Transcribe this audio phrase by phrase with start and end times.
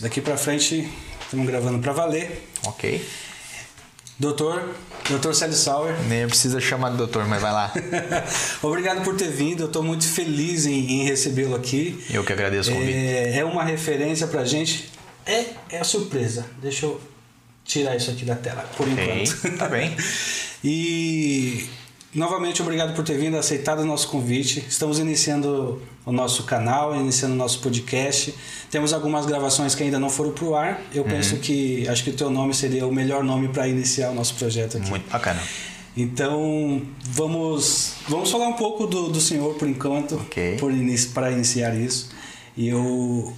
[0.00, 0.88] isso, daqui pra frente
[1.22, 2.48] estamos gravando pra valer.
[2.66, 3.06] Ok.
[4.18, 4.74] Doutor,
[5.08, 7.72] doutor Célio Sauer, Nem precisa chamar de doutor, mas vai lá.
[8.62, 9.62] obrigado por ter vindo.
[9.62, 12.04] Eu estou muito feliz em, em recebê-lo aqui.
[12.10, 12.92] Eu que agradeço o convite.
[12.96, 14.90] É, é uma referência pra gente.
[15.24, 16.46] É, é surpresa.
[16.60, 17.00] Deixa eu
[17.64, 19.58] tirar isso aqui da tela, por Ok, enquanto.
[19.58, 19.96] tá bem.
[20.62, 21.66] E
[22.14, 24.64] novamente obrigado por ter vindo, aceitado o nosso convite.
[24.68, 28.34] Estamos iniciando o nosso canal, iniciando o nosso podcast.
[28.70, 30.80] Temos algumas gravações que ainda não foram pro ar.
[30.92, 31.08] Eu Uhum.
[31.10, 34.34] penso que acho que o teu nome seria o melhor nome para iniciar o nosso
[34.34, 34.88] projeto aqui.
[34.90, 35.40] Muito bacana.
[35.96, 40.56] Então vamos vamos falar um pouco do, do senhor por enquanto, Ok.
[40.58, 42.10] por inici- para iniciar isso.
[42.56, 43.32] E eu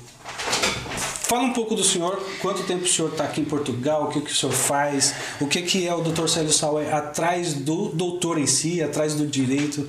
[1.32, 2.22] fala um pouco do senhor.
[2.42, 4.04] Quanto tempo o senhor está aqui em Portugal?
[4.04, 5.14] O que, que o senhor faz?
[5.40, 6.28] O que, que é o Dr.
[6.28, 9.88] Célio Sauer atrás do doutor em si, atrás do direito,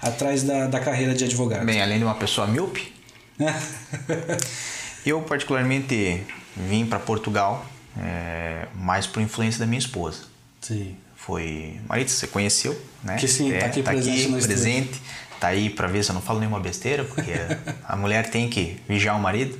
[0.00, 1.66] atrás da, da carreira de advogado?
[1.66, 2.92] Bem, além de uma pessoa míope,
[5.04, 6.22] eu particularmente
[6.56, 7.66] vim para Portugal
[8.00, 10.22] é, mais por influência da minha esposa.
[10.60, 10.96] Sim.
[11.16, 11.80] Foi.
[11.88, 13.16] Maritza, você conheceu, né?
[13.16, 15.02] Que sim, tá aqui tá presente aqui, presente.
[15.40, 17.32] Tá aí para ver se eu não falo nenhuma besteira, porque
[17.84, 19.58] a mulher tem que vigiar o marido.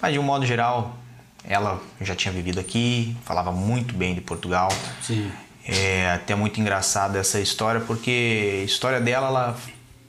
[0.00, 0.96] Mas de um modo geral,
[1.44, 4.68] ela já tinha vivido aqui, falava muito bem de Portugal.
[5.02, 5.30] Sim.
[5.64, 9.58] É até muito engraçada essa história, porque a história dela, ela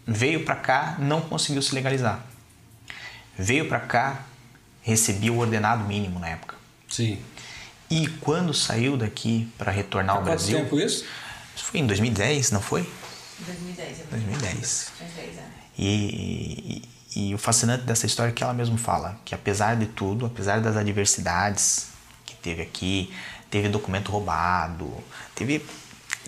[0.06, 2.24] veio para cá, não conseguiu se legalizar.
[3.38, 4.24] Veio para cá,
[4.82, 6.56] recebia o ordenado mínimo na época.
[6.90, 7.20] Sim.
[7.90, 11.06] E quando saiu daqui para retornar ao Há quanto Brasil, tempo isso?
[11.56, 12.88] isso foi em 2010, não foi?
[13.40, 14.00] 2010.
[14.00, 14.92] eu 2010.
[14.98, 15.52] Faz 10 anos.
[15.78, 19.86] E, e, e o fascinante dessa história é que ela mesma fala que apesar de
[19.86, 21.88] tudo, apesar das adversidades
[22.26, 23.14] que teve aqui,
[23.50, 24.92] teve documento roubado,
[25.34, 25.66] teve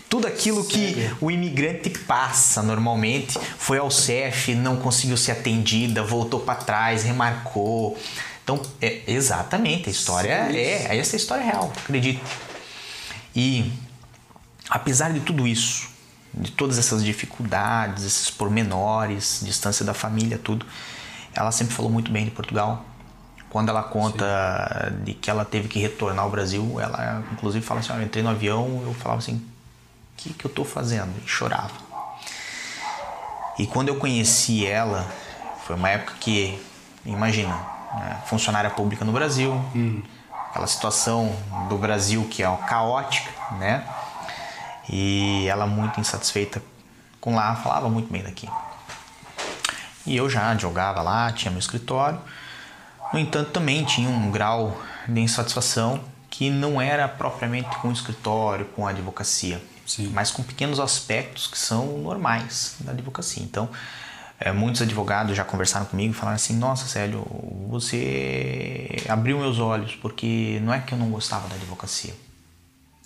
[0.08, 1.18] tudo aquilo que Sério?
[1.22, 7.98] o imigrante passa normalmente, foi ao CEF, não conseguiu ser atendida, voltou para trás, remarcou.
[8.44, 10.58] Então, é, exatamente, a história Sim.
[10.58, 12.26] é, essa é a história real, acredito.
[13.36, 13.72] E
[14.70, 15.90] apesar de tudo isso,
[16.34, 20.66] de todas essas dificuldades, esses pormenores, distância da família, tudo,
[21.34, 22.86] ela sempre falou muito bem de Portugal.
[23.50, 27.92] Quando ela conta de que ela teve que retornar ao Brasil, ela inclusive fala assim:
[27.92, 29.42] "Olha, eu entrei no avião, eu falava assim: o
[30.18, 31.12] que, que eu tô fazendo?
[31.26, 31.72] E chorava.
[33.58, 35.06] E quando eu conheci ela,
[35.66, 36.62] foi uma época que,
[37.06, 37.54] imagina,
[37.96, 39.54] né, funcionária pública no Brasil,
[40.50, 41.36] aquela situação
[41.68, 43.86] do Brasil que é caótica, né?
[44.90, 46.62] E ela muito insatisfeita
[47.20, 48.50] com lá, falava muito bem daqui.
[50.06, 52.20] E eu já jogava lá, tinha meu escritório.
[53.14, 58.66] No entanto, também tinha um grau de insatisfação que não era propriamente com o escritório,
[58.66, 60.12] com a advocacia, Sim.
[60.14, 63.44] mas com pequenos aspectos que são normais da advocacia.
[63.44, 63.68] Então,
[64.40, 67.26] eh, muitos advogados já conversaram comigo e falaram assim: Nossa, Célio,
[67.68, 72.16] você abriu meus olhos, porque não é que eu não gostava da advocacia,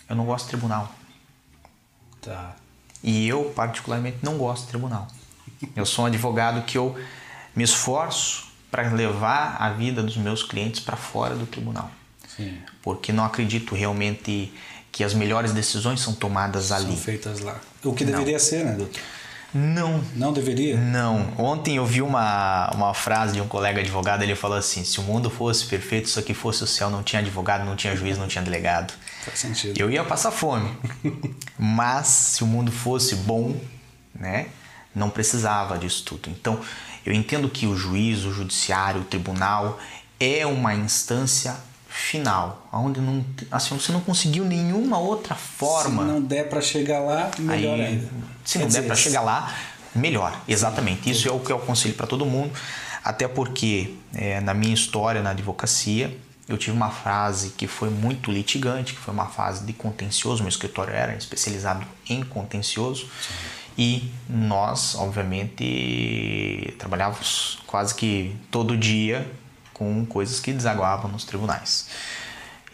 [0.10, 0.94] eu não gosto de tribunal.
[2.24, 2.56] Tá.
[3.04, 5.08] E eu, particularmente, não gosto de tribunal.
[5.76, 6.96] Eu sou um advogado que eu
[7.56, 11.92] me esforço para levar a vida dos meus clientes para fora do tribunal.
[12.36, 12.58] Sim.
[12.82, 14.52] Porque não acredito realmente
[14.92, 16.96] que as melhores decisões são tomadas São ali.
[16.96, 17.60] feitas lá.
[17.84, 19.02] O que deveria ser, né, doutor?
[19.54, 20.76] Não, Não deveria?
[20.76, 21.32] não.
[21.38, 25.04] Ontem eu vi uma, uma frase de um colega advogado, ele falou assim, se o
[25.04, 28.28] mundo fosse perfeito, se aqui fosse o céu, não tinha advogado, não tinha juiz, não
[28.28, 28.94] tinha delegado.
[29.24, 29.80] Faz sentido.
[29.80, 30.70] Eu ia passar fome.
[31.58, 33.56] Mas se o mundo fosse bom,
[34.14, 34.48] né,
[34.94, 36.30] não precisava disso tudo.
[36.30, 36.60] Então,
[37.06, 39.80] eu entendo que o juiz, o judiciário, o tribunal
[40.20, 41.56] é uma instância
[41.88, 46.04] final, onde não, assim, você não conseguiu nenhuma outra forma.
[46.04, 48.10] Se não der para chegar lá, melhor Aí, ainda.
[48.44, 49.56] Se Quer não der dizer, para chegar lá,
[49.96, 50.42] melhor.
[50.48, 51.10] Exatamente.
[51.10, 52.52] Isso é o que eu aconselho para todo mundo.
[53.04, 56.18] Até porque, é, na minha história na advocacia,
[56.48, 60.42] eu tive uma fase que foi muito litigante, que foi uma fase de contencioso.
[60.42, 63.08] Meu escritório era especializado em contencioso.
[63.78, 69.30] E nós, obviamente, trabalhávamos quase que todo dia
[69.74, 71.88] com coisas que desaguavam nos tribunais.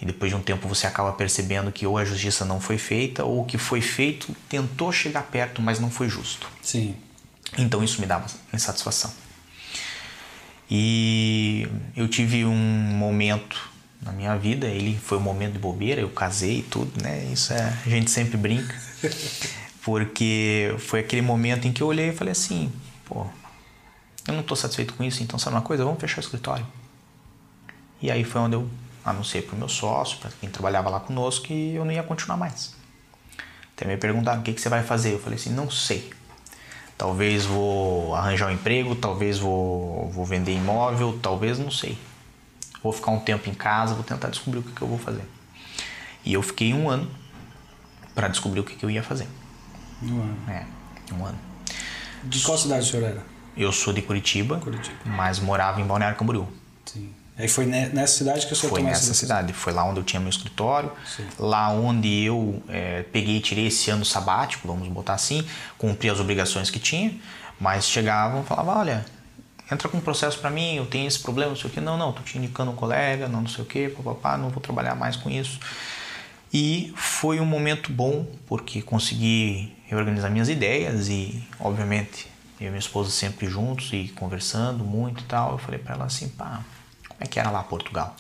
[0.02, 3.24] E depois de um tempo você acaba percebendo que ou a justiça não foi feita
[3.24, 6.50] ou o que foi feito tentou chegar perto, mas não foi justo.
[6.62, 6.96] Sim.
[7.58, 9.12] Então isso me dava insatisfação.
[10.70, 13.70] E eu tive um momento
[14.02, 17.26] na minha vida, ele foi um momento de bobeira, eu casei e tudo, né?
[17.26, 18.76] Isso é, a gente sempre brinca.
[19.84, 22.72] Porque foi aquele momento em que eu olhei e falei assim,
[23.06, 23.26] pô,
[24.28, 26.66] eu não estou satisfeito com isso, então sabe uma coisa, vamos fechar o escritório.
[28.02, 28.70] E aí foi onde eu
[29.04, 32.38] anunciei para o meu sócio, para quem trabalhava lá conosco, que eu não ia continuar
[32.38, 32.76] mais.
[33.76, 35.14] Até me perguntaram o que, que você vai fazer.
[35.14, 36.10] Eu falei assim, não sei.
[37.00, 41.98] Talvez vou arranjar um emprego, talvez vou, vou vender imóvel, talvez não sei.
[42.84, 45.24] Vou ficar um tempo em casa, vou tentar descobrir o que, que eu vou fazer.
[46.26, 47.10] E eu fiquei um ano
[48.14, 49.28] para descobrir o que, que eu ia fazer.
[50.04, 50.38] Um ano.
[50.50, 50.66] É,
[51.14, 51.40] um ano.
[52.22, 53.24] De qual cidade o senhor era?
[53.56, 54.98] Eu sou de Curitiba, Curitiba.
[55.06, 56.50] mas morava em Balneário Camboriú.
[56.86, 57.14] Sim.
[57.40, 59.28] Aí foi ne- nessa cidade que o senhor Foi tomou nessa decisão?
[59.38, 61.26] cidade, foi lá onde eu tinha meu escritório, Sim.
[61.40, 65.48] lá onde eu é, peguei e tirei esse ano sabático, vamos botar assim,
[65.78, 67.14] cumpri as obrigações que tinha,
[67.58, 69.06] mas chegavam e falavam, olha,
[69.72, 71.98] entra com um processo para mim, eu tenho esse problema, não sei o que, não,
[71.98, 74.96] não, tô te indicando um colega, não, não sei o que, papapá, não vou trabalhar
[74.96, 75.60] mais com isso.
[76.52, 82.28] E foi um momento bom, porque consegui reorganizar minhas ideias e, obviamente,
[82.60, 85.54] eu e minha esposa sempre juntos e conversando muito e tal.
[85.54, 86.62] Eu falei para ela assim, pá,
[87.20, 88.16] como é que era lá Portugal?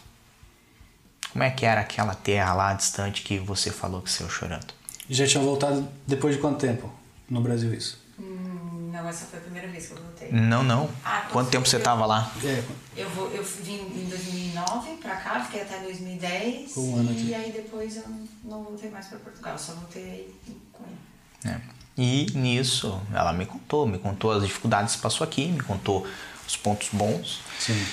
[1.31, 4.74] Como é que era aquela terra lá distante que você falou que saiu chorando?
[5.10, 6.92] E já tinha voltado depois de quanto tempo
[7.30, 7.98] no Brasil isso?
[8.19, 10.31] Hum, Não, essa foi a primeira vez que eu voltei.
[10.34, 10.90] Não, não.
[11.06, 12.30] Ah, Quanto tempo você estava lá?
[12.44, 12.63] É,
[12.98, 16.75] Eu, vou, eu vim em 2009 pra cá, fiquei até 2010.
[16.75, 17.28] Um ano aqui.
[17.28, 20.36] e aí depois eu não, não voltei mais pra Portugal, só voltei
[20.74, 21.56] com ele.
[21.56, 21.62] É.
[21.98, 26.06] E nisso ela me contou, me contou as dificuldades que passou aqui, me contou
[26.46, 27.40] os pontos bons.
[27.60, 27.86] sim.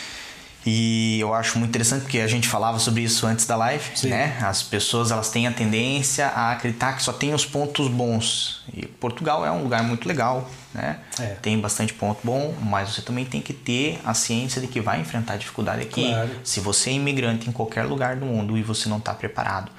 [0.66, 4.08] E eu acho muito interessante porque a gente falava sobre isso antes da live, Sim.
[4.08, 4.36] né?
[4.42, 8.64] As pessoas elas têm a tendência a acreditar que só tem os pontos bons.
[8.74, 10.98] E Portugal é um lugar muito legal, né?
[11.20, 11.36] É.
[11.40, 15.00] Tem bastante ponto bom, mas você também tem que ter a ciência de que vai
[15.00, 16.08] enfrentar dificuldade aqui.
[16.08, 16.30] Claro.
[16.42, 19.70] Se você é imigrante em qualquer lugar do mundo e você não está preparado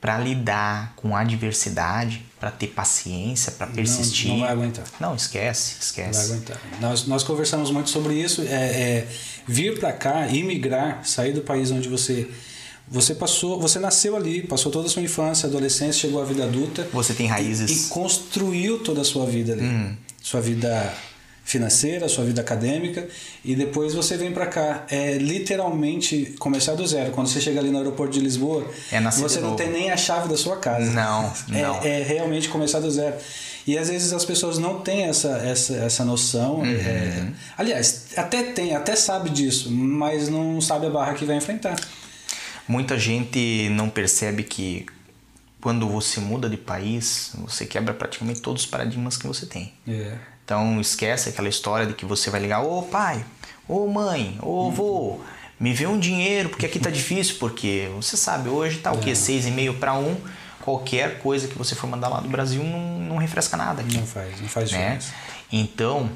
[0.00, 4.84] para lidar com a adversidade, para ter paciência, para persistir, não vai aguentar.
[4.98, 6.32] Não, esquece, Vai esquece.
[6.32, 6.58] aguentar.
[6.80, 8.40] Nós, nós conversamos muito sobre isso.
[8.42, 9.08] É, é,
[9.46, 12.28] vir para cá, imigrar, sair do país onde você
[12.92, 16.88] você passou, você nasceu ali, passou toda a sua infância, adolescência, chegou à vida adulta
[16.92, 17.86] Você tem e raízes.
[17.86, 19.96] construiu toda a sua vida ali, Uhum.
[20.20, 20.92] sua vida
[21.50, 23.08] financeira, sua vida acadêmica
[23.44, 27.10] e depois você vem para cá, é literalmente começar do zero.
[27.10, 30.28] Quando você chega ali no aeroporto de Lisboa, É você não tem nem a chave
[30.28, 30.90] da sua casa.
[30.92, 31.76] Não, É- não.
[31.82, 33.16] é realmente começar do zero.
[33.66, 36.64] E às vezes as pessoas não têm essa, essa, essa noção.
[36.64, 37.26] é-
[37.58, 41.76] aliás, até tem, até sabe disso, mas não sabe a barra que vai enfrentar.
[42.68, 44.86] Muita gente não percebe que
[45.60, 49.72] quando você muda de país, você quebra praticamente todos os paradigmas que você tem.
[49.88, 50.14] É.
[50.50, 53.24] Então esquece aquela história de que você vai ligar, ô pai,
[53.68, 55.20] ô mãe, ô avô,
[55.60, 59.14] me vê um dinheiro, porque aqui tá difícil, porque você sabe, hoje tá o quê?
[59.14, 60.20] Seis e meio para um,
[60.60, 64.04] qualquer coisa que você for mandar lá do Brasil não, não refresca nada aqui Não
[64.04, 64.78] faz, não faz né?
[64.78, 65.14] diferença.
[65.52, 66.10] Então,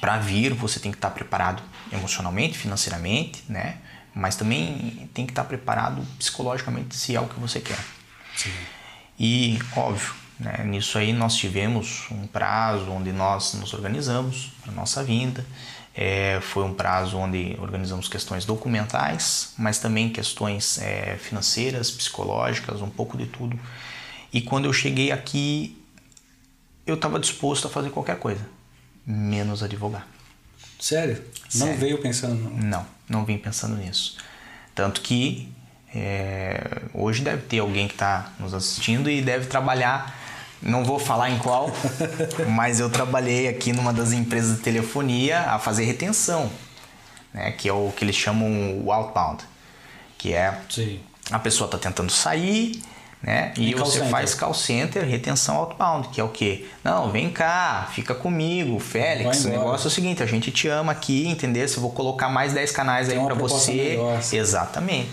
[0.00, 1.62] para vir, você tem que estar preparado
[1.92, 3.76] emocionalmente, financeiramente, né?
[4.14, 7.78] Mas também tem que estar preparado psicologicamente se é o que você quer.
[8.34, 8.50] Sim.
[9.20, 15.04] E, óbvio, né, nisso aí nós tivemos um prazo onde nós nos organizamos para nossa
[15.04, 15.46] vinda.
[15.94, 22.90] É, foi um prazo onde organizamos questões documentais, mas também questões é, financeiras, psicológicas, um
[22.90, 23.58] pouco de tudo.
[24.32, 25.80] E quando eu cheguei aqui,
[26.86, 28.44] eu estava disposto a fazer qualquer coisa,
[29.06, 30.08] menos advogar.
[30.80, 31.22] Sério?
[31.54, 31.78] Não Sério.
[31.78, 32.34] veio pensando.
[32.34, 32.56] Não.
[32.56, 34.16] Não, não vim pensando nisso.
[34.74, 35.52] Tanto que
[35.94, 40.21] é, hoje deve ter alguém que está nos assistindo e deve trabalhar.
[40.62, 41.70] Não vou falar em qual,
[42.48, 46.50] mas eu trabalhei aqui numa das empresas de telefonia a fazer retenção,
[47.34, 47.50] né?
[47.52, 49.42] Que é o que eles chamam o outbound,
[50.16, 51.00] que é Sim.
[51.30, 52.80] a pessoa está tentando sair,
[53.20, 53.52] né?
[53.56, 54.10] E E você center.
[54.10, 56.66] faz call center, retenção outbound, que é o quê?
[56.84, 59.44] Não, vem cá, fica comigo, Félix.
[59.44, 61.66] O negócio é o seguinte, a gente te ama aqui, entendeu?
[61.68, 63.72] Se eu vou colocar mais 10 canais Tem aí para você.
[63.72, 64.36] melhor, sim.
[64.36, 65.10] Exatamente.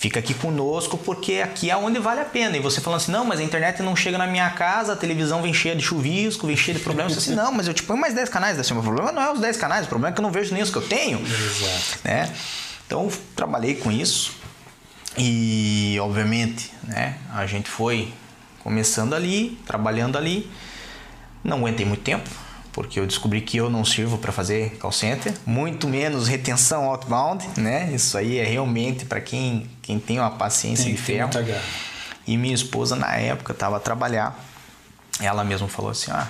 [0.00, 2.56] Fica aqui conosco porque aqui é onde vale a pena.
[2.56, 5.42] E você falando assim, não, mas a internet não chega na minha casa, a televisão
[5.42, 7.14] vem cheia de chuvisco, vem cheia de problemas.
[7.14, 8.60] Você assim, não, mas eu te ponho mais 10 canais.
[8.60, 10.54] Assim, o problema não é os 10 canais, o problema é que eu não vejo
[10.54, 11.98] nem os que eu tenho Exato.
[12.04, 12.32] né?
[12.86, 14.36] Então trabalhei com isso
[15.16, 17.16] e obviamente, né?
[17.34, 18.12] A gente foi
[18.60, 20.48] começando ali, trabalhando ali.
[21.42, 22.30] Não aguentei muito tempo
[22.78, 27.44] porque eu descobri que eu não sirvo para fazer call center, muito menos retenção outbound,
[27.58, 27.92] né?
[27.92, 31.28] Isso aí é realmente para quem quem tem uma paciência Tem de ferro.
[32.24, 34.38] E minha esposa, na época, estava a trabalhar.
[35.18, 36.28] Ela mesma falou assim: Ah,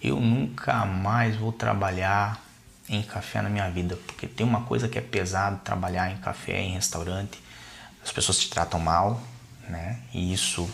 [0.00, 2.40] eu nunca mais vou trabalhar
[2.88, 6.60] em café na minha vida, porque tem uma coisa que é pesado trabalhar em café,
[6.60, 7.36] em restaurante.
[8.04, 9.20] As pessoas te tratam mal,
[9.68, 9.98] né?
[10.12, 10.70] E isso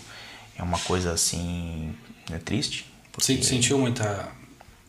[0.58, 1.96] é uma coisa assim,
[2.30, 2.84] é triste.
[3.10, 4.28] Porque- sentiu muita,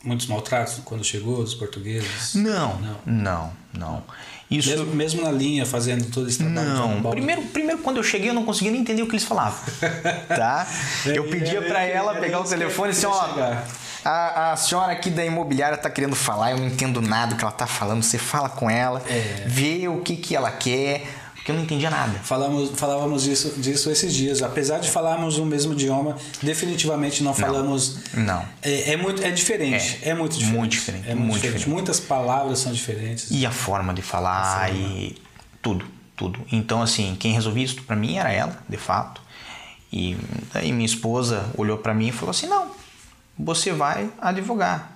[0.03, 2.35] muitos maltratos quando chegou, dos portugueses?
[2.35, 2.97] Não, Não.
[3.05, 4.03] não, não.
[4.49, 6.67] Isso Mesmo, mesmo na linha, fazendo todo esse trabalho
[7.01, 9.57] Não, primeiro, primeiro quando eu cheguei eu não conseguia nem entender o que eles falavam,
[10.27, 10.67] tá?
[11.05, 13.27] Eu pedia que- ela pegar o telefone e assim, ó.
[14.03, 17.43] A, a senhora aqui da imobiliária tá querendo falar, eu não entendo nada do que
[17.43, 18.01] ela tá falando.
[18.03, 19.45] Você fala com ela, É.
[19.47, 21.05] vê o que, que ela quer,
[21.41, 22.19] porque eu não entendia nada.
[22.19, 24.43] Falamos, falávamos disso, disso esses dias.
[24.43, 27.97] Apesar de falarmos o mesmo idioma, definitivamente não falamos.
[28.13, 28.45] Não.
[28.61, 29.97] É, é muito, é diferente.
[30.03, 30.55] É, muito diferente.
[30.55, 31.57] muito diferente, É muito, muito diferente.
[31.57, 31.69] diferente.
[31.75, 33.31] Muitas palavras são diferentes.
[33.31, 35.19] E a forma de falar e
[35.63, 35.83] tudo,
[36.15, 36.39] tudo.
[36.51, 39.19] Então, assim, quem resolvia isso pra mim era ela, de fato.
[39.91, 40.15] E
[40.53, 42.67] daí minha esposa olhou pra mim e falou assim: não,
[43.35, 44.91] você vai advogar.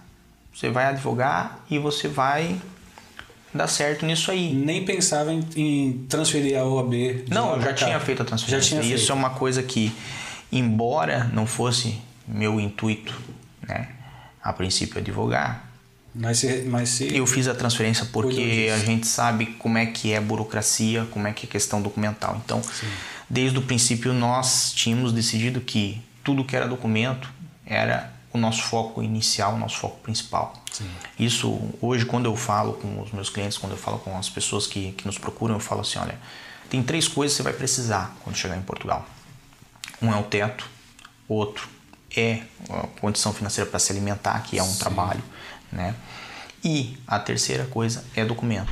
[0.53, 2.61] Você vai advogar e você vai
[3.55, 4.53] dar certo nisso aí.
[4.53, 7.25] Nem pensava em, em transferir a OAB.
[7.29, 8.61] Não, eu já tinha feito a transferência.
[8.61, 9.11] Já tinha Isso feito.
[9.11, 9.91] é uma coisa que,
[10.51, 13.13] embora não fosse meu intuito,
[13.67, 13.89] né,
[14.43, 15.69] a princípio advogar,
[16.13, 20.13] Mas se, mas se eu fiz a transferência porque a gente sabe como é que
[20.13, 22.41] é burocracia, como é que é questão documental.
[22.43, 22.61] Então,
[23.29, 27.29] desde o princípio nós tínhamos decidido que tudo que era documento
[27.65, 30.53] era o nosso foco inicial, o nosso foco principal.
[30.71, 30.89] Sim.
[31.17, 34.67] Isso hoje quando eu falo com os meus clientes, quando eu falo com as pessoas
[34.67, 36.19] que, que nos procuram, eu falo assim, olha,
[36.69, 39.05] tem três coisas que você vai precisar quando chegar em Portugal.
[40.01, 40.67] Um é o teto,
[41.27, 41.69] outro
[42.15, 45.23] é a condição financeira para se alimentar, que é um trabalho,
[45.71, 45.95] né?
[46.63, 48.71] E a terceira coisa é documento.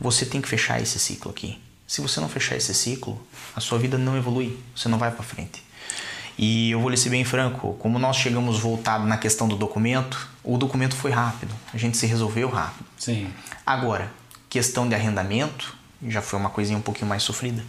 [0.00, 1.60] Você tem que fechar esse ciclo aqui.
[1.86, 3.20] Se você não fechar esse ciclo,
[3.54, 5.62] a sua vida não evolui, você não vai para frente.
[6.42, 10.26] E eu vou lhe ser bem franco, como nós chegamos voltado na questão do documento,
[10.42, 12.86] o documento foi rápido, a gente se resolveu rápido.
[12.96, 13.30] Sim.
[13.66, 14.10] Agora,
[14.48, 15.76] questão de arrendamento
[16.08, 17.62] já foi uma coisinha um pouquinho mais sofrida,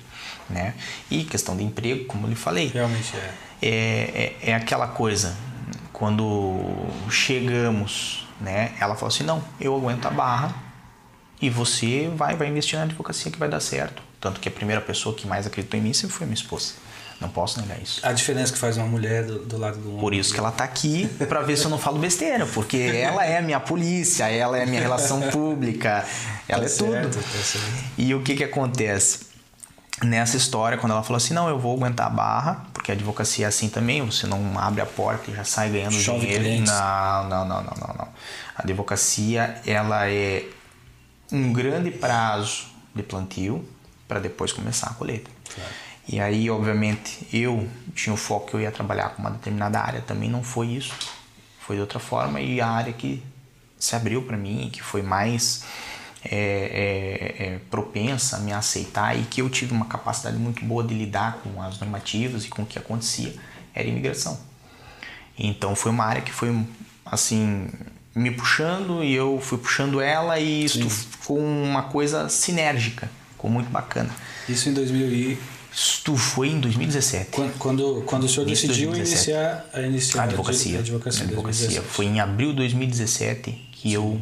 [0.49, 0.73] né?
[1.09, 3.33] E questão de emprego, como eu lhe falei, Realmente é.
[3.61, 5.35] é, é, é aquela coisa,
[5.91, 6.71] quando
[7.09, 8.71] chegamos, né?
[8.79, 10.55] Ela falou assim, não, eu aguento a barra
[11.41, 14.01] e você vai, vai investir na advocacia que vai dar certo.
[14.21, 16.75] Tanto que a primeira pessoa que mais acreditou em mim sempre foi minha esposa.
[17.21, 17.99] Não posso negar isso.
[18.03, 19.99] A diferença que faz uma mulher do, do lado do homem.
[20.01, 23.23] Por isso que ela tá aqui para ver se eu não falo besteira, porque ela
[23.23, 26.03] é a minha polícia, ela é a minha relação pública,
[26.47, 27.23] ela Tá é certo, tudo.
[27.23, 27.67] tá certo.
[27.97, 29.29] E o que que acontece?
[30.03, 33.45] Nessa história, quando ela falou assim, não, eu vou aguentar a barra, porque a advocacia
[33.45, 36.65] é assim também, você não abre a porta e já sai ganhando Chove dinheiro.
[36.65, 38.07] Não, não, não, não, não, não.
[38.57, 40.45] A advocacia, ela é
[41.31, 42.63] um grande prazo
[42.95, 43.63] de plantio
[44.07, 45.29] para depois começar a colheita.
[46.07, 50.01] E aí, obviamente, eu tinha o foco que eu ia trabalhar com uma determinada área,
[50.01, 50.93] também não foi isso.
[51.59, 53.23] Foi de outra forma e a área que
[53.79, 55.63] se abriu para mim, que foi mais
[56.23, 60.83] é, é, é, propensa a me aceitar e que eu tive uma capacidade muito boa
[60.83, 63.33] de lidar com as normativas e com o que acontecia,
[63.73, 64.39] era a imigração.
[65.37, 66.55] Então foi uma área que foi
[67.03, 67.69] assim
[68.13, 73.69] me puxando e eu fui puxando ela e isso ficou uma coisa sinérgica, ficou muito
[73.69, 74.13] bacana.
[74.47, 75.37] Isso em 2000 e...
[75.73, 77.31] Isto foi em 2017.
[77.31, 79.31] Quando, quando, quando o senhor Início decidiu 2017.
[79.31, 80.77] iniciar, a iniciar A advocacia.
[80.77, 81.65] A advocacia, A advocacia.
[81.67, 81.93] 2017.
[81.93, 84.19] Foi em abril de 2017 que eu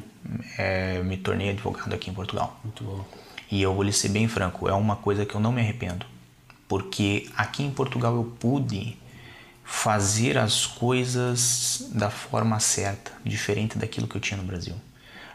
[0.57, 2.59] eh, me tornei advogado aqui em Portugal.
[2.63, 3.05] Muito bom.
[3.51, 6.05] E eu vou lhe ser bem franco, é uma coisa que eu não me arrependo.
[6.67, 8.95] Porque aqui em Portugal eu pude
[9.63, 14.75] fazer as coisas da forma certa, diferente daquilo que eu tinha no Brasil.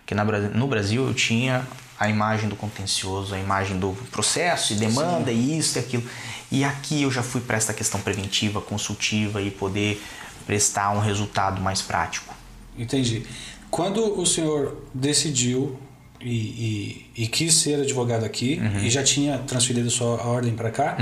[0.05, 1.67] Porque na, no Brasil eu tinha
[1.99, 6.05] a imagem do contencioso, a imagem do processo e demanda e isso e aquilo.
[6.53, 10.03] E aqui eu já fui para essa questão preventiva, consultiva e poder
[10.47, 12.35] prestar um resultado mais prático.
[12.79, 13.27] Entendi.
[13.71, 15.79] Quando o senhor decidiu
[16.25, 18.79] e, e, e quis ser advogado aqui Uhum.
[18.85, 20.97] e já tinha transferido sua ordem para cá,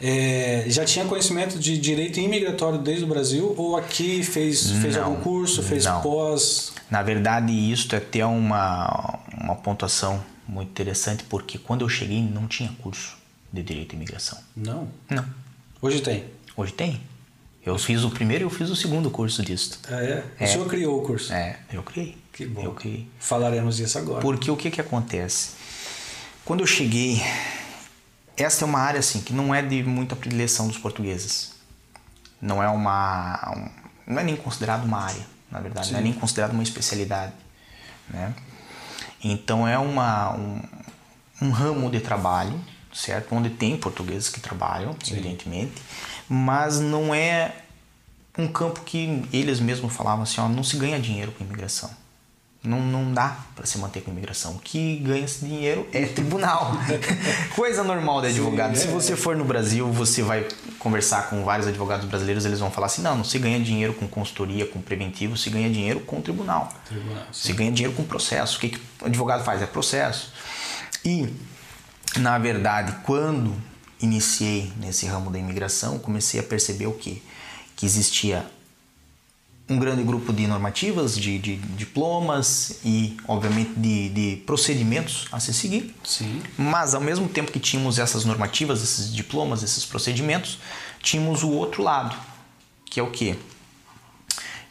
[0.00, 5.04] é, já tinha conhecimento de direito imigratório desde o Brasil ou aqui fez, fez Não,
[5.04, 6.00] algum curso, fez não.
[6.00, 6.72] pós?
[6.90, 12.46] Na verdade, isso é até uma, uma pontuação muito interessante, porque quando eu cheguei não
[12.46, 13.16] tinha curso
[13.52, 14.38] de Direito e Imigração.
[14.56, 14.88] Não.
[15.08, 15.24] Não.
[15.80, 16.24] Hoje tem.
[16.56, 17.00] Hoje tem.
[17.64, 19.80] Eu fiz o primeiro e eu fiz o segundo curso disso.
[19.90, 20.24] Ah, é?
[20.38, 20.44] É.
[20.44, 21.32] O senhor criou o curso.
[21.32, 22.16] É, eu criei.
[22.34, 22.62] Que bom.
[23.18, 24.20] Falaremos disso agora.
[24.20, 25.50] Porque o que que acontece?
[26.44, 27.22] Quando eu cheguei,
[28.36, 31.52] essa é uma área assim que não é de muita predileção dos portugueses.
[32.42, 36.08] Não é uma, um- não é nem considerado uma área, na verdade, não é Sim.
[36.10, 37.32] nem considerado uma especialidade,
[38.10, 38.34] né?
[39.22, 40.60] Então é uma um,
[41.40, 42.60] um ramo de trabalho,
[42.92, 43.34] certo?
[43.34, 45.72] Onde tem portugueses que trabalham, evidentemente,
[46.28, 47.54] mas não é
[48.36, 51.90] um campo que eles mesmos falavam assim, ó, não se ganha dinheiro com imigração.
[52.64, 54.52] Não, não dá para se manter com imigração.
[54.52, 56.72] O que ganha esse dinheiro é tribunal.
[57.54, 58.74] Coisa normal de advogado.
[58.74, 58.90] Se é.
[58.90, 63.02] você for no Brasil, você vai conversar com vários advogados brasileiros, eles vão falar assim:
[63.02, 66.72] não, não se ganha dinheiro com consultoria, com preventivo, se ganha dinheiro com tribunal.
[66.86, 67.48] Tribunal, sim.
[67.48, 68.56] Se ganha dinheiro com processo.
[68.56, 69.60] O que, que o advogado faz?
[69.60, 70.32] É processo.
[71.04, 71.28] E,
[72.16, 73.54] na verdade, quando
[74.00, 77.20] iniciei nesse ramo da imigração, comecei a perceber o quê?
[77.76, 78.46] Que existia
[79.68, 85.54] um grande grupo de normativas, de, de diplomas e, obviamente, de, de, procedimentos a se
[85.54, 85.94] seguir.
[86.04, 86.42] Sim.
[86.58, 90.58] Mas, ao mesmo tempo que tínhamos essas normativas, esses diplomas, esses procedimentos,
[91.00, 92.14] tínhamos o outro lado,
[92.84, 93.36] que é o quê?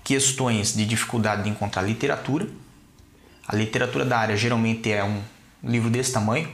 [0.03, 2.47] Questões de dificuldade de encontrar literatura.
[3.47, 5.21] A literatura da área geralmente é um
[5.63, 6.49] livro desse tamanho,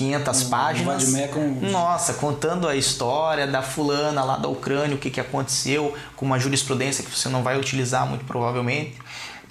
[0.00, 1.14] 500 páginas.
[1.36, 1.70] Um...
[1.70, 6.38] Nossa, contando a história da fulana lá da Ucrânia, o que, que aconteceu, com uma
[6.38, 8.96] jurisprudência que você não vai utilizar muito provavelmente,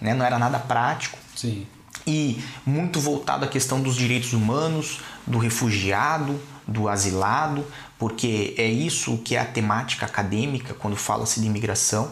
[0.01, 0.15] né?
[0.15, 1.19] não era nada prático.
[1.35, 1.67] Sim.
[2.07, 7.63] E muito voltado à questão dos direitos humanos, do refugiado, do asilado,
[7.99, 12.09] porque é isso que é a temática acadêmica quando fala-se de imigração.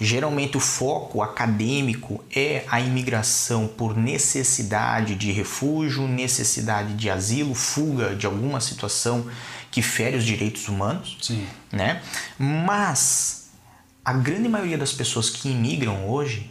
[0.00, 8.16] Geralmente o foco acadêmico é a imigração por necessidade de refúgio, necessidade de asilo, fuga
[8.16, 9.26] de alguma situação
[9.70, 11.46] que fere os direitos humanos, Sim.
[11.70, 12.02] né?
[12.38, 13.50] Mas
[14.04, 16.50] a grande maioria das pessoas que imigram hoje,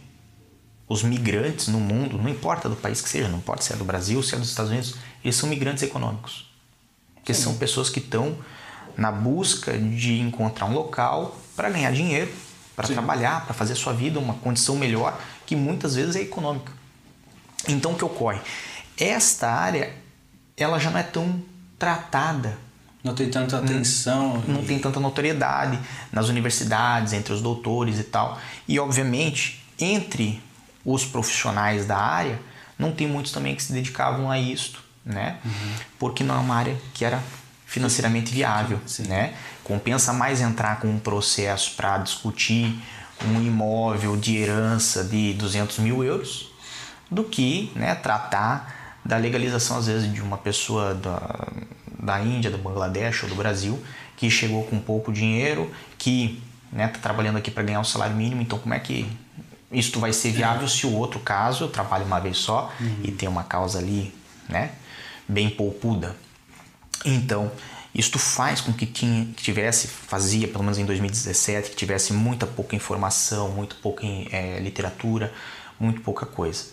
[0.88, 3.84] os migrantes no mundo, não importa do país que seja, não importa se é do
[3.84, 6.50] Brasil, se é dos Estados Unidos, eles são migrantes econômicos.
[7.14, 7.42] Porque Sim.
[7.42, 8.36] são pessoas que estão
[8.96, 12.32] na busca de encontrar um local para ganhar dinheiro
[12.74, 16.72] para trabalhar, para fazer a sua vida uma condição melhor, que muitas vezes é econômica.
[17.68, 18.40] Então o que ocorre?
[18.98, 19.94] Esta área
[20.56, 21.42] ela já não é tão
[21.78, 22.58] tratada.
[23.02, 24.42] Não tem tanta atenção.
[24.46, 24.66] Não, e...
[24.66, 25.78] tem tanta notoriedade
[26.12, 28.38] nas universidades, entre os doutores e tal.
[28.68, 30.40] E obviamente, entre
[30.84, 32.40] os profissionais da área,
[32.78, 35.38] não tem muitos também que se dedicavam a isto, né?
[35.44, 35.74] Uhum.
[35.98, 37.20] Porque não é uma área que era
[37.66, 39.04] financeiramente viável, Sim.
[39.04, 39.34] né?
[39.64, 42.74] Compensa mais entrar com um processo para discutir
[43.24, 46.50] um imóvel de herança de 200 mil euros
[47.10, 51.48] do que né, tratar da legalização, às vezes, de uma pessoa da,
[51.98, 53.82] da Índia, do Bangladesh ou do Brasil
[54.22, 57.84] que chegou com pouco dinheiro, que está né, tá trabalhando aqui para ganhar o um
[57.84, 58.40] salário mínimo.
[58.40, 59.10] Então, como é que
[59.72, 63.00] isso vai ser viável se o outro caso eu trabalho uma vez só uhum.
[63.02, 64.14] e tem uma causa ali
[64.48, 64.70] né,
[65.26, 66.14] bem poupuda?
[67.04, 67.50] Então,
[67.94, 72.46] isto faz com que, tinha, que tivesse, fazia pelo menos em 2017, que tivesse muita
[72.46, 75.32] pouca informação, muito pouca é, literatura,
[75.78, 76.66] muito pouca coisa.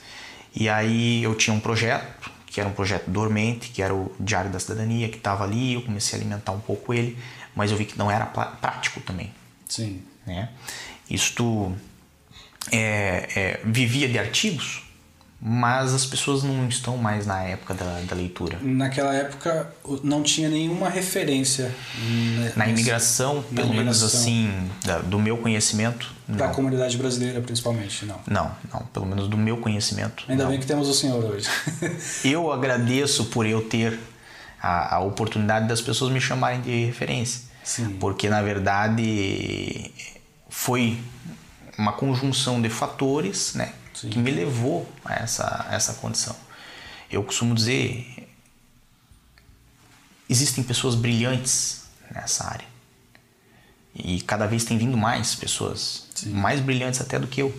[0.55, 4.49] E aí eu tinha um projeto, que era um projeto dormente, que era o Diário
[4.49, 7.17] da Cidadania, que estava ali, eu comecei a alimentar um pouco ele,
[7.55, 9.31] mas eu vi que não era prático também.
[9.67, 10.01] Sim.
[10.25, 10.49] Né?
[11.09, 11.75] Isto
[12.71, 14.83] é, é, vivia de artigos,
[15.41, 18.57] mas as pessoas não estão mais na época da, da leitura.
[18.61, 19.71] Naquela época
[20.03, 23.77] não tinha nenhuma referência né, na imigração, na pelo imigração.
[23.77, 26.11] menos assim, da, do meu conhecimento.
[26.27, 28.19] Da comunidade brasileira, principalmente, não.
[28.27, 30.25] Não, não, pelo menos do meu conhecimento.
[30.27, 30.51] Ainda não.
[30.51, 31.47] bem que temos o senhor hoje.
[32.25, 33.97] eu agradeço por eu ter
[34.61, 37.43] a, a oportunidade das pessoas me chamarem de referência.
[37.63, 37.95] Sim.
[37.97, 39.89] Porque na verdade
[40.49, 40.99] foi
[41.77, 43.71] uma conjunção de fatores, né?
[44.01, 44.09] Sim.
[44.09, 46.35] que me levou a essa, a essa condição.
[47.11, 48.29] Eu costumo dizer,
[50.29, 51.83] existem pessoas brilhantes
[52.13, 52.67] nessa área.
[53.93, 56.29] E cada vez tem vindo mais pessoas, Sim.
[56.29, 57.53] mais brilhantes até do que eu.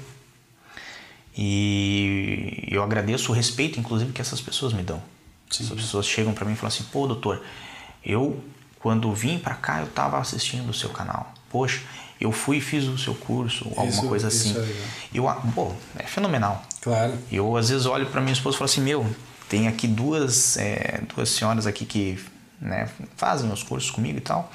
[1.36, 5.02] E eu agradeço o respeito, inclusive, que essas pessoas me dão.
[5.50, 5.64] Sim.
[5.64, 7.44] Essas pessoas chegam para mim e falam assim: pô, doutor,
[8.04, 8.42] eu,
[8.78, 11.34] quando vim para cá, eu estava assistindo o seu canal.
[11.50, 11.82] Poxa,
[12.20, 14.54] eu fui e fiz o seu curso, ou alguma coisa assim.
[14.56, 14.74] É
[15.14, 16.62] eu, pô, é fenomenal.
[16.82, 17.16] Claro.
[17.32, 19.06] Eu às vezes olho para minha esposa e falo assim, meu,
[19.48, 22.18] tem aqui duas, é, duas senhoras aqui que
[22.60, 24.52] né, fazem meus cursos comigo e tal.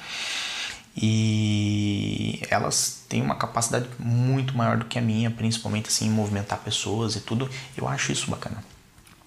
[0.96, 6.58] E elas têm uma capacidade muito maior do que a minha, principalmente assim, em movimentar
[6.60, 7.50] pessoas e tudo.
[7.76, 8.64] Eu acho isso bacana.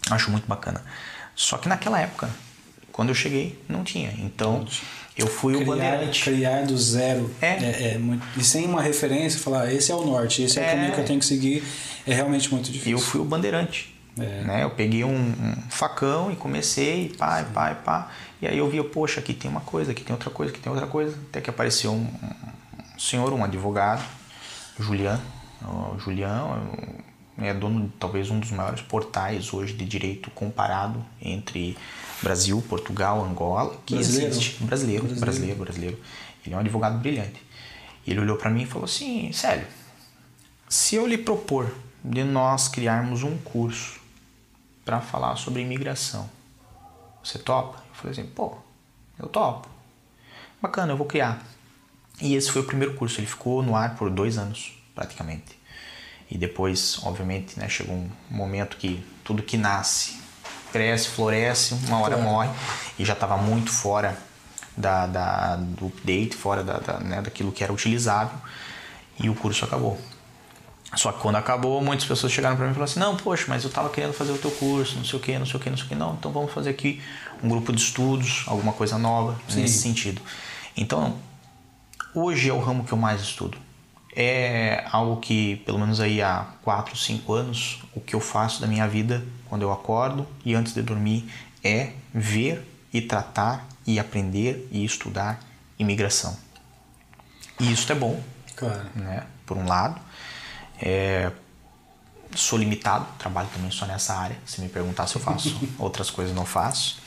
[0.09, 0.83] Acho muito bacana.
[1.35, 2.29] Só que naquela época,
[2.91, 4.11] quando eu cheguei, não tinha.
[4.17, 4.65] Então,
[5.19, 6.23] eu fui criar, o bandeirante.
[6.23, 7.31] Criar do zero.
[7.41, 7.47] É.
[7.47, 10.67] é, é muito, e sem uma referência, falar esse é o norte, esse é, é,
[10.67, 11.63] o caminho que eu tenho que seguir,
[12.07, 12.93] é realmente muito difícil.
[12.93, 13.95] Eu fui o bandeirante.
[14.17, 14.43] É.
[14.43, 14.63] Né?
[14.63, 17.51] Eu peguei um, um, facão e comecei, pá, Sim.
[17.53, 18.11] pá, pá.
[18.41, 20.71] E aí eu via, poxa, aqui tem uma coisa, aqui tem outra coisa, aqui tem
[20.71, 21.17] outra coisa.
[21.29, 22.07] Até que apareceu um,
[22.95, 24.03] um senhor, um advogado,
[24.79, 25.19] Julian.
[25.61, 26.45] O Julian
[27.41, 31.77] é dono de talvez um dos maiores portais hoje de direito comparado entre
[32.21, 34.29] Brasil, Portugal, Angola, que brasileiro.
[34.29, 34.63] existe.
[34.63, 35.99] Brasileiro, brasileiro, brasileiro, brasileiro.
[36.45, 37.41] Ele é um advogado brilhante.
[38.05, 39.67] Ele olhou para mim e falou assim: Célio,
[40.67, 41.73] se eu lhe propor
[42.03, 43.99] de nós criarmos um curso
[44.83, 46.29] para falar sobre imigração,
[47.23, 47.77] você topa?
[47.89, 48.57] Eu falei assim: pô,
[49.17, 49.67] eu topo.
[50.61, 51.41] Bacana, eu vou criar.
[52.21, 53.19] E esse foi o primeiro curso.
[53.19, 55.58] Ele ficou no ar por dois anos, praticamente.
[56.29, 60.19] E depois, obviamente, né, chegou um momento que tudo que nasce
[60.71, 62.29] cresce, floresce, uma hora claro.
[62.29, 62.49] morre
[62.97, 64.17] e já estava muito fora
[64.77, 68.37] da, da, do update, fora da, da, né, daquilo que era utilizável
[69.19, 69.99] e o curso acabou.
[70.95, 73.63] Só que quando acabou, muitas pessoas chegaram para mim e falaram assim: não, poxa, mas
[73.63, 75.69] eu estava querendo fazer o teu curso, não sei o que, não sei o que,
[75.69, 75.95] não sei o que.
[75.95, 76.99] Não, então vamos fazer aqui
[77.43, 79.61] um grupo de estudos, alguma coisa nova Sim.
[79.61, 80.19] nesse sentido.
[80.75, 81.15] Então,
[82.15, 83.57] hoje é o ramo que eu mais estudo.
[84.21, 88.67] É algo que, pelo menos aí há 4, 5 anos, o que eu faço da
[88.67, 91.31] minha vida quando eu acordo e antes de dormir
[91.63, 95.39] é ver e tratar e aprender e estudar
[95.79, 96.37] imigração.
[97.61, 98.21] E isso é bom,
[98.57, 98.81] Claro.
[98.93, 99.23] né?
[99.45, 100.01] Por um lado,
[100.81, 101.31] é,
[102.35, 104.37] sou limitado, trabalho também só nessa área.
[104.45, 106.99] Se me perguntar se eu faço outras coisas, não faço.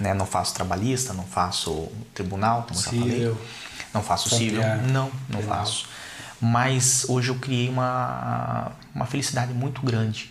[0.00, 0.14] Né?
[0.14, 3.36] Não faço trabalhista, não faço tribunal, como eu já falei.
[3.92, 4.62] Não faço civil.
[4.90, 5.58] Não, não Penal.
[5.58, 5.86] faço.
[6.40, 10.30] Mas hoje eu criei uma, uma felicidade muito grande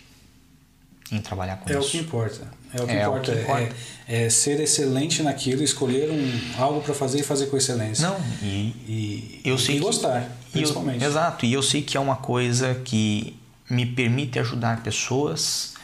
[1.10, 1.90] em trabalhar com É o isso.
[1.90, 2.46] que importa.
[2.72, 3.32] É o que É o importa.
[3.32, 3.76] que É- importa.
[4.06, 8.06] É, ser excelente naquilo, escolher um, algo para fazer e fazer com excelência.
[8.08, 11.04] Não, e E, eu sei e que- gostar, e eu- principalmente.
[11.04, 13.38] exato, e eu sei que é uma coisa que
[13.70, 15.74] me permite ajudar pessoas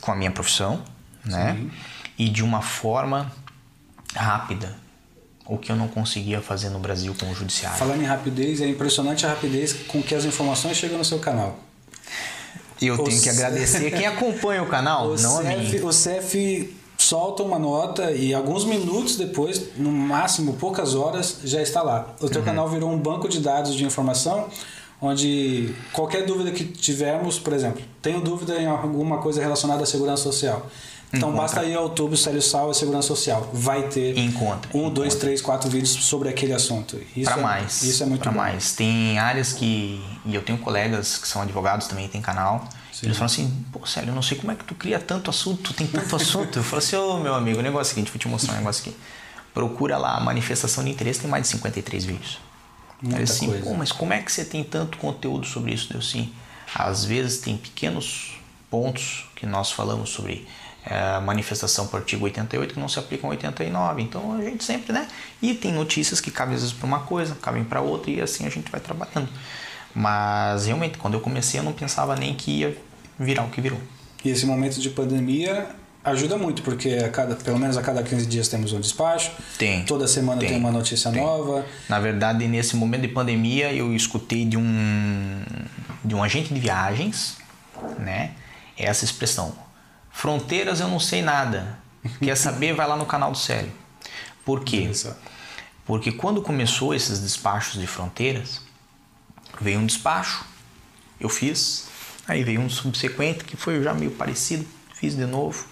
[0.00, 0.82] com a minha profissão,
[1.24, 1.54] né?
[1.58, 1.70] Sim.
[2.18, 3.32] E de uma forma
[4.14, 4.74] rápida,
[5.48, 7.78] o que eu não conseguia fazer no Brasil com o judiciário.
[7.78, 11.56] Falando em rapidez, é impressionante a rapidez com que as informações chegam no seu canal.
[12.80, 15.86] E eu O tenho que agradecer quem acompanha o canal, O não a CEF, mim.
[15.86, 21.82] o CEF solta uma nota e alguns minutos depois, no máximo poucas horas, já está
[21.82, 22.14] lá.
[22.20, 22.30] O Uhum.
[22.30, 24.48] teu canal virou um banco de dados de informação
[25.00, 30.22] onde qualquer dúvida que tivermos, por exemplo, tenho dúvida em alguma coisa relacionada à segurança
[30.22, 30.66] social.
[31.12, 31.42] Então Encontra.
[31.42, 33.48] basta ir ao YouTube Célio Sal e Segurança Social.
[33.52, 35.18] Vai ter Encontra, um, dois, encontra.
[35.20, 37.00] três, quatro vídeos sobre aquele assunto.
[37.16, 37.82] Isso Para é, mais.
[37.82, 38.38] Isso é muito pra bom.
[38.38, 38.72] mais.
[38.72, 40.04] Tem áreas que.
[40.24, 42.68] E eu tenho colegas que são advogados também, tem canal.
[42.92, 43.06] Sim.
[43.06, 45.62] Eles falam assim, pô, Célio, eu não sei como é que tu cria tanto assunto,
[45.62, 46.58] tu tem tanto assunto.
[46.58, 48.58] Eu falo assim, ô meu amigo, o negócio é o seguinte, vou te mostrar um
[48.58, 48.96] negócio aqui.
[49.54, 52.38] Procura lá, manifestação de interesse, tem mais de 53 vídeos.
[53.00, 53.62] Muita Aí assim, coisa.
[53.64, 55.90] pô, mas como é que você tem tanto conteúdo sobre isso?
[55.92, 56.32] Deu sim.
[56.74, 58.38] Às vezes tem pequenos
[58.70, 60.46] pontos que nós falamos sobre
[60.86, 64.02] eh, manifestação por artigo 88 que não se aplicam ao 89.
[64.02, 65.08] Então a gente sempre, né?
[65.42, 68.46] E tem notícias que cabem às vezes para uma coisa, cabem para outra e assim
[68.46, 69.28] a gente vai trabalhando.
[69.92, 72.76] Mas realmente, quando eu comecei, eu não pensava nem que ia
[73.18, 73.80] virar o que virou.
[74.24, 75.66] E esse momento de pandemia
[76.04, 79.32] ajuda muito, porque a cada, pelo menos a cada 15 dias temos um despacho.
[79.58, 79.84] Tem.
[79.84, 80.58] Toda semana tem, Tem.
[80.58, 81.20] uma notícia Tem.
[81.20, 81.66] nova.
[81.88, 85.42] Na verdade, nesse momento de pandemia, eu escutei de um
[86.04, 87.38] de um agente de viagens,
[87.98, 88.30] né?
[88.78, 89.52] Essa expressão:
[90.16, 91.78] fronteiras eu não sei nada.
[92.22, 92.74] Quer saber?
[92.74, 93.70] Vai lá no canal do Célio.
[94.44, 94.90] Por quê?
[95.84, 98.62] Porque quando começou esses despachos de fronteiras,
[99.60, 100.44] veio um despacho,
[101.20, 101.88] eu fiz,
[102.26, 105.66] aí veio um subsequente que foi já meio parecido, fiz de novo.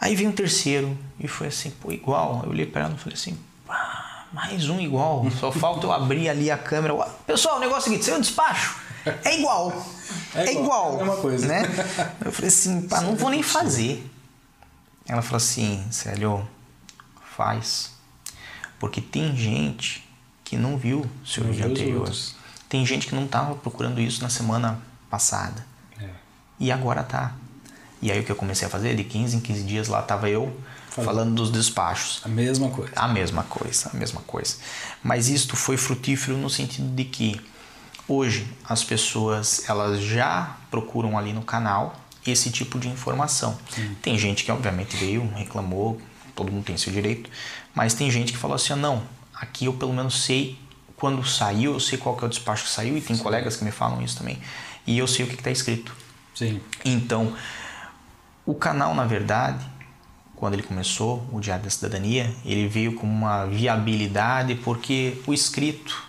[0.00, 2.42] Aí veio um terceiro e foi assim, pô, igual.
[2.44, 5.24] Eu olhei para ela e falei assim, pá, mais um igual.
[5.38, 6.94] Só falta eu abrir ali a câmera.
[7.26, 8.85] Pessoal, o negócio é o seguinte, saiu um despacho.
[9.24, 9.86] É igual.
[10.34, 10.90] É É igual, igual.
[10.92, 11.46] é a mesma coisa.
[11.46, 11.62] Né?
[12.24, 14.04] Eu falei assim, pá, não vou nem fazer.
[15.08, 16.46] Ela falou assim, Célio,
[17.36, 17.92] faz.
[18.78, 20.06] Porque tem gente
[20.44, 22.12] que não viu o seu Não vídeo anterior.
[22.68, 25.64] Tem gente que não estava procurando isso na semana passada.
[26.00, 26.08] É.
[26.58, 27.34] E agora tá.
[28.02, 28.94] E aí o que eu comecei a fazer?
[28.96, 30.54] De 15 em 15 dias lá tava eu
[30.90, 31.06] Falando.
[31.06, 32.20] falando dos despachos.
[32.24, 32.92] A mesma coisa.
[32.96, 34.56] A mesma coisa, a mesma coisa.
[35.02, 37.40] Mas isto foi frutífero no sentido de que
[38.08, 43.56] hoje as pessoas elas já procuram ali no canal esse tipo de informação.
[44.02, 46.00] Tem gente que obviamente veio, reclamou,
[46.34, 47.30] todo mundo tem seu direito,
[47.74, 49.02] mas tem gente que falou assim: ah, "Não,
[49.34, 50.58] aqui eu pelo menos sei
[50.96, 53.64] quando saiu, eu sei qual que é o despacho que saiu" e tem colegas que
[53.64, 54.38] me falam isso também.
[54.86, 55.94] E eu sei o que está escrito.
[56.34, 56.60] Sim.
[56.84, 57.34] Então,
[58.44, 59.64] o canal, na verdade,
[60.36, 66.06] quando ele começou, o Diário da Cidadania, ele veio com uma viabilidade porque o escrito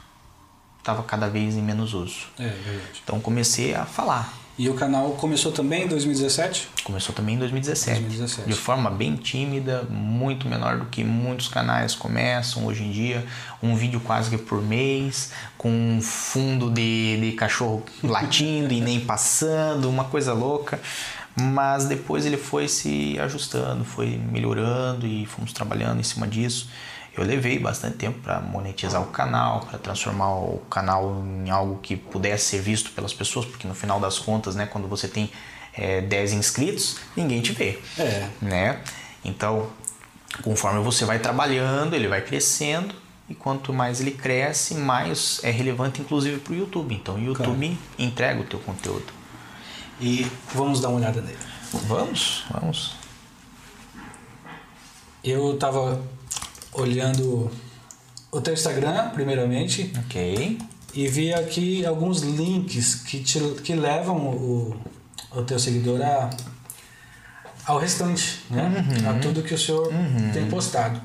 [0.88, 2.28] estava cada vez em menos uso.
[2.39, 3.02] É verdade.
[3.04, 4.34] Então comecei a falar.
[4.58, 6.69] E o canal começou também em 2017?
[6.84, 8.50] Começou também em 2017, 2017.
[8.50, 13.23] de forma bem tímida, muito menor do que muitos canais começam hoje em dia.
[13.62, 19.00] Um vídeo quase que por mês, com um fundo de, de cachorro latindo e nem
[19.00, 20.80] passando, uma coisa louca.
[21.39, 26.67] Mas depois ele foi se ajustando, foi melhorando e fomos trabalhando em cima disso.
[27.17, 31.95] Eu levei bastante tempo para monetizar o canal, para transformar o canal em algo que
[31.95, 35.32] pudesse ser visto pelas pessoas, porque no final das contas, né, quando você tem
[35.73, 37.80] é, 10 inscritos, ninguém te vê.
[37.97, 38.30] É.
[38.39, 38.82] Né?
[39.25, 39.67] Então,
[40.43, 42.93] conforme você vai trabalhando, ele vai crescendo
[43.27, 46.93] e quanto mais ele cresce, mais é relevante inclusive para o YouTube.
[46.93, 49.12] Então, o YouTube entrega o teu conteúdo.
[49.99, 51.39] E vamos dar uma olhada nele.
[51.88, 52.95] Vamos, vamos.
[55.23, 55.99] Eu tava
[56.77, 57.49] olhando
[58.31, 60.57] o teu Instagram, primeiramente, Ok.
[60.93, 64.75] e vi aqui alguns links que, te, que levam o,
[65.35, 66.29] o teu seguidor a,
[67.65, 68.63] ao restante, né?
[69.03, 69.09] Uhum.
[69.09, 69.89] A tudo que o senhor
[70.33, 71.01] tem postado.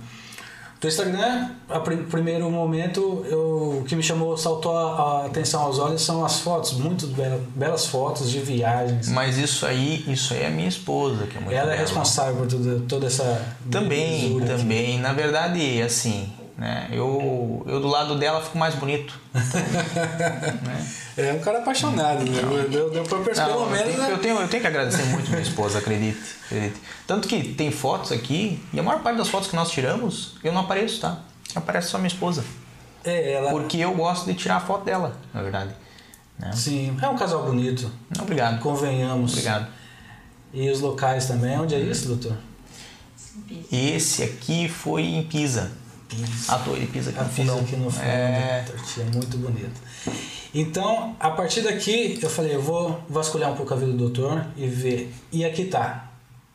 [0.83, 5.62] Do Instagram, a prim- primeiro momento, eu, o que me chamou, saltou a, a atenção
[5.62, 9.09] aos olhos são as fotos, muito bela- belas fotos de viagens.
[9.09, 11.81] Mas isso aí, isso aí é minha esposa, que é muito Ela é bela.
[11.83, 13.55] responsável por tudo, toda essa.
[13.71, 14.62] Também, belezura aqui.
[14.62, 14.99] também.
[14.99, 16.88] Na verdade, assim, né?
[16.93, 19.19] Eu, eu do lado dela fico mais bonito.
[21.15, 22.41] É um cara apaixonado, né?
[22.71, 23.85] Deu, deu pra perceber, Não, pelo eu, menos.
[23.87, 24.12] tenho, né?
[24.12, 26.81] eu, tenho, eu tenho que agradecer muito minha esposa, acredite, acredite.
[27.07, 30.55] Tanto que tem fotos aqui, e a maior parte das fotos que nós tiramos, eu
[30.55, 31.19] não apareço, tá?
[31.55, 32.43] Aparece só minha esposa.
[33.05, 33.51] É, ela.
[33.51, 35.75] Porque eu gosto de tirar a foto dela, na verdade.
[36.38, 36.51] Né?
[36.55, 38.59] Sim, é um casal bonito, Obrigado.
[38.61, 39.33] convenhamos.
[39.33, 39.67] Obrigado.
[40.55, 41.59] E os locais também.
[41.59, 42.37] Onde é isso, doutor?
[43.71, 45.73] Esse aqui foi em Pisa.
[46.48, 47.59] A torre de Pisa aqui no fiz fundão.
[47.61, 49.81] aqui no fundo, É, tortinha muito bonita.
[50.55, 54.44] Então, a partir daqui, eu falei, eu vou vasculhar um pouco a vida do doutor
[54.57, 55.14] e ver.
[55.33, 56.11] E aqui tá.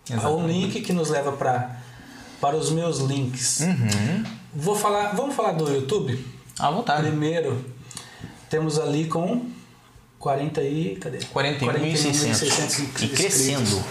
[0.09, 0.47] Exatamente.
[0.53, 1.77] link que nos leva para
[2.39, 3.61] para os meus links.
[3.61, 4.23] Uhum.
[4.53, 6.23] Vou falar, vamos falar do YouTube?
[6.59, 7.01] À vontade.
[7.07, 7.65] Primeiro,
[8.47, 9.47] temos ali com
[10.19, 11.17] 40 e cadê?
[11.33, 13.03] 41.600.
[13.03, 13.83] E crescendo.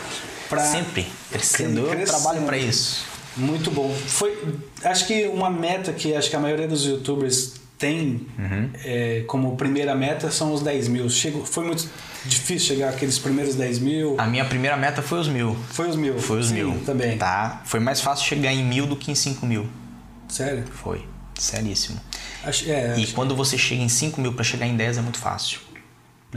[0.48, 1.81] Pra- Sempre crescendo.
[1.81, 2.07] Eu Crescendo.
[2.22, 3.05] trabalho para isso.
[3.37, 3.92] Muito bom.
[4.07, 4.37] Foi,
[4.85, 8.70] acho que uma meta que acho que a maioria dos youtubers tem Uhum.
[8.85, 11.11] é, como primeira meta são os 10 mil.
[11.11, 11.87] Chegou, foi muito
[12.25, 14.16] difícil chegar aqueles primeiros 10 mil.
[14.18, 15.55] A minha primeira meta foi os mil.
[15.70, 16.18] Foi os mil.
[16.18, 16.81] Foi os Sim, mil.
[16.87, 17.18] Também.
[17.18, 17.61] Tá?
[17.66, 19.66] Foi mais fácil chegar em mil do que em cinco mil.
[20.29, 20.64] Sério?
[20.72, 21.05] Foi.
[21.38, 22.01] Seríssimo.
[22.42, 25.03] Acho, é, E acho- quando você chega em 5 mil para chegar em 10 é
[25.03, 25.61] muito fácil.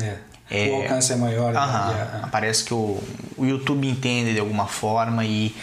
[0.01, 0.15] é.
[0.51, 0.67] É.
[0.71, 1.55] O alcance é maior.
[1.55, 1.93] Aham.
[1.93, 2.29] né?
[2.31, 2.99] Parece que o,
[3.37, 5.55] o YouTube entende de alguma forma e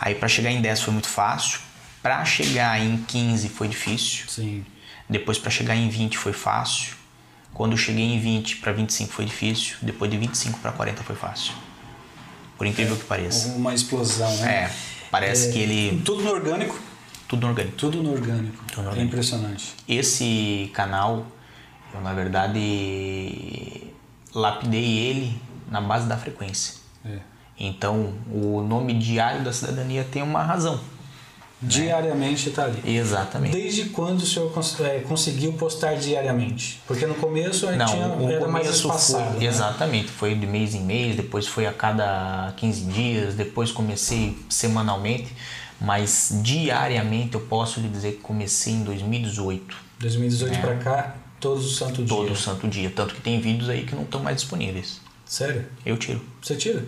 [0.00, 1.60] aí para chegar em 10 foi muito fácil.
[2.02, 4.26] Para chegar em 15 foi difícil.
[4.28, 4.64] Sim.
[5.08, 6.92] Depois para chegar em 20 foi fácil.
[7.52, 9.76] Quando eu cheguei em 20 para 25 foi difícil.
[9.80, 11.52] Depois de 25 para 40 foi fácil.
[12.58, 13.48] Por incrível que pareça.
[13.54, 14.52] Uma explosão, né?
[14.64, 14.70] É,
[15.10, 16.78] parece É, que ele Tudo no orgânico.
[17.28, 17.76] tudo orgânico.
[17.76, 18.62] Tudo no orgânico.
[18.76, 19.06] no É orgânico.
[19.06, 19.74] impressionante.
[19.88, 21.26] Esse canal,
[21.94, 23.82] eu na verdade
[24.34, 26.74] lapidei ele na base da frequência.
[27.04, 27.18] É.
[27.58, 30.80] Então, o nome Diário da Cidadania tem uma razão.
[31.62, 32.82] Diariamente está ali.
[32.84, 33.52] Exatamente.
[33.52, 36.82] Desde quando o senhor cons- é, conseguiu postar diariamente?
[36.86, 39.30] Porque no começo a gente Não, tinha, o era mais começo espaçado.
[39.30, 39.46] foi né?
[39.46, 45.28] exatamente, foi de mês em mês, depois foi a cada 15 dias, depois comecei semanalmente,
[45.80, 51.76] mas diariamente eu posso lhe dizer que comecei em 2018, 2018 pra cá, todos os
[51.78, 52.04] santo É.
[52.04, 52.36] todo dia.
[52.36, 55.00] santo dia, tanto que tem vídeos aí que não estão mais disponíveis.
[55.24, 55.64] Sério?
[55.86, 56.20] Eu tiro.
[56.42, 56.84] Você tira?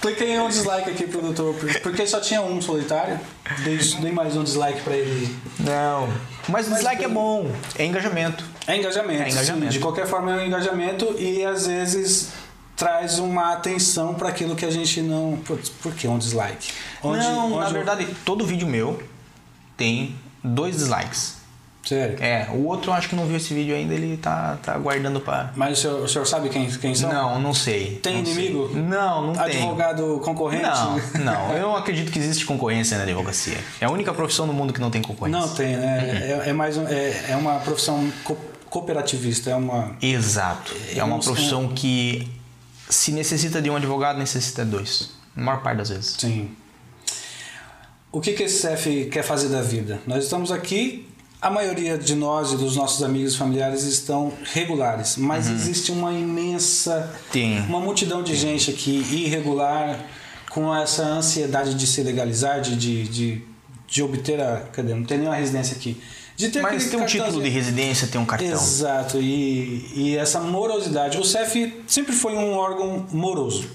[0.00, 3.18] Cliquei em um dislike aqui pro doutor, porque só tinha um solitário.
[3.62, 5.34] Dei, dei mais um dislike pra ele.
[5.60, 6.08] Não,
[6.48, 8.44] mas o dislike é bom, é engajamento.
[8.66, 9.22] É engajamento.
[9.22, 9.66] É engajamento.
[9.72, 9.78] sim.
[9.78, 12.30] de qualquer forma é um engajamento e às vezes
[12.76, 15.38] traz uma atenção para aquilo que a gente não.
[15.82, 16.72] Por que um dislike?
[17.02, 19.00] Onde- não, na onde eu- verdade, todo vídeo meu
[19.76, 21.36] tem dois dislikes.
[21.84, 22.16] Sério.
[22.20, 25.20] É, o outro eu acho que não viu esse vídeo ainda, ele tá, tá aguardando
[25.20, 25.52] pra.
[25.54, 27.12] Mas o senhor, o senhor sabe quem, quem são?
[27.12, 28.00] Não, não sei.
[28.02, 28.34] Tem não sei.
[28.34, 28.70] inimigo?
[28.76, 29.44] Não, não tem.
[29.62, 30.64] Advogado concorrente?
[30.64, 31.52] Não, não.
[31.52, 33.56] Eu não acredito que existe concorrência na advocacia.
[33.80, 35.40] É a única profissão no mundo que não tem concorrência.
[35.40, 36.40] Não tem, né?
[36.44, 38.36] É, é mais um- é, é uma profissão co-
[38.68, 39.92] cooperativista, é uma.
[40.02, 40.74] Exato.
[40.92, 41.32] É uma sei.
[41.32, 42.28] profissão que
[42.90, 45.10] se necessita de um advogado, necessita de dois.
[45.36, 46.16] Na maior parte das vezes.
[46.18, 46.50] Sim.
[48.16, 50.00] O que, que esse CEF quer fazer da vida?
[50.06, 51.06] Nós estamos aqui,
[51.38, 56.10] a maioria de nós e dos nossos amigos e familiares estão regulares, mas existe uma
[56.14, 57.60] imensa, Tem.
[57.68, 60.02] uma multidão de gente aqui irregular,
[60.48, 63.42] com essa ansiedade de se legalizar, de, de, de,
[63.86, 64.62] de obter a.
[64.72, 64.94] Cadê?
[64.94, 66.00] Não tem nenhuma residência aqui.
[66.36, 67.44] De ter Mas tem um título cartãozinho.
[67.44, 68.48] de residência, tem um cartão.
[68.48, 71.18] Exato, e, e essa morosidade.
[71.18, 73.68] O CEF sempre foi um órgão moroso.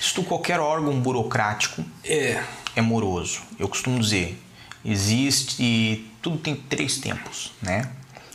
[0.00, 2.42] Isto qualquer órgão burocrático É.
[2.76, 3.40] é moroso.
[3.58, 4.40] Eu costumo dizer,
[4.84, 7.90] existe tudo tem três tempos, né?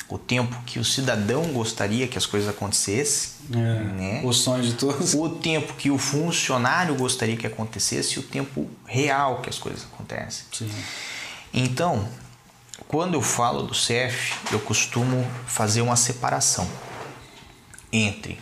[0.10, 4.22] O tempo que o cidadão gostaria que as coisas acontecessem, É, né?
[4.24, 5.14] O sonho de todos.
[5.14, 9.84] o tempo que o funcionário gostaria que acontecesse e o tempo real que as coisas
[9.84, 10.46] acontecem.
[10.54, 10.72] Sim.
[11.54, 12.08] Então,
[12.88, 16.70] quando eu falo do CEF, eu costumo fazer uma separação
[17.92, 18.40] entre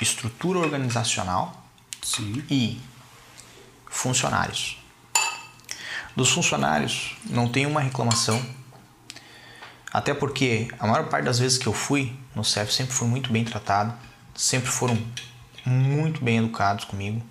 [0.00, 1.64] estrutura organizacional
[2.02, 2.42] Sim.
[2.50, 2.80] e
[3.88, 4.79] funcionários.
[6.20, 8.38] Dos funcionários, não tem uma reclamação.
[9.90, 13.32] Até porque a maior parte das vezes que eu fui no CEF sempre fui muito
[13.32, 13.94] bem tratado,
[14.34, 14.98] sempre foram
[15.64, 17.22] muito bem educados comigo.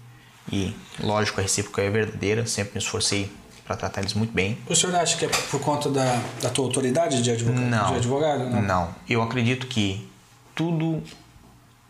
[0.52, 3.32] E, lógico, a recíproca é verdadeira, sempre me esforcei
[3.64, 4.58] para tratar eles muito bem.
[4.68, 7.62] O senhor acha que é por conta da, da tua autoridade de advogado?
[7.62, 7.92] Não.
[7.92, 8.50] De advogado?
[8.50, 8.96] Não.
[9.08, 10.10] Eu acredito que
[10.56, 11.04] tudo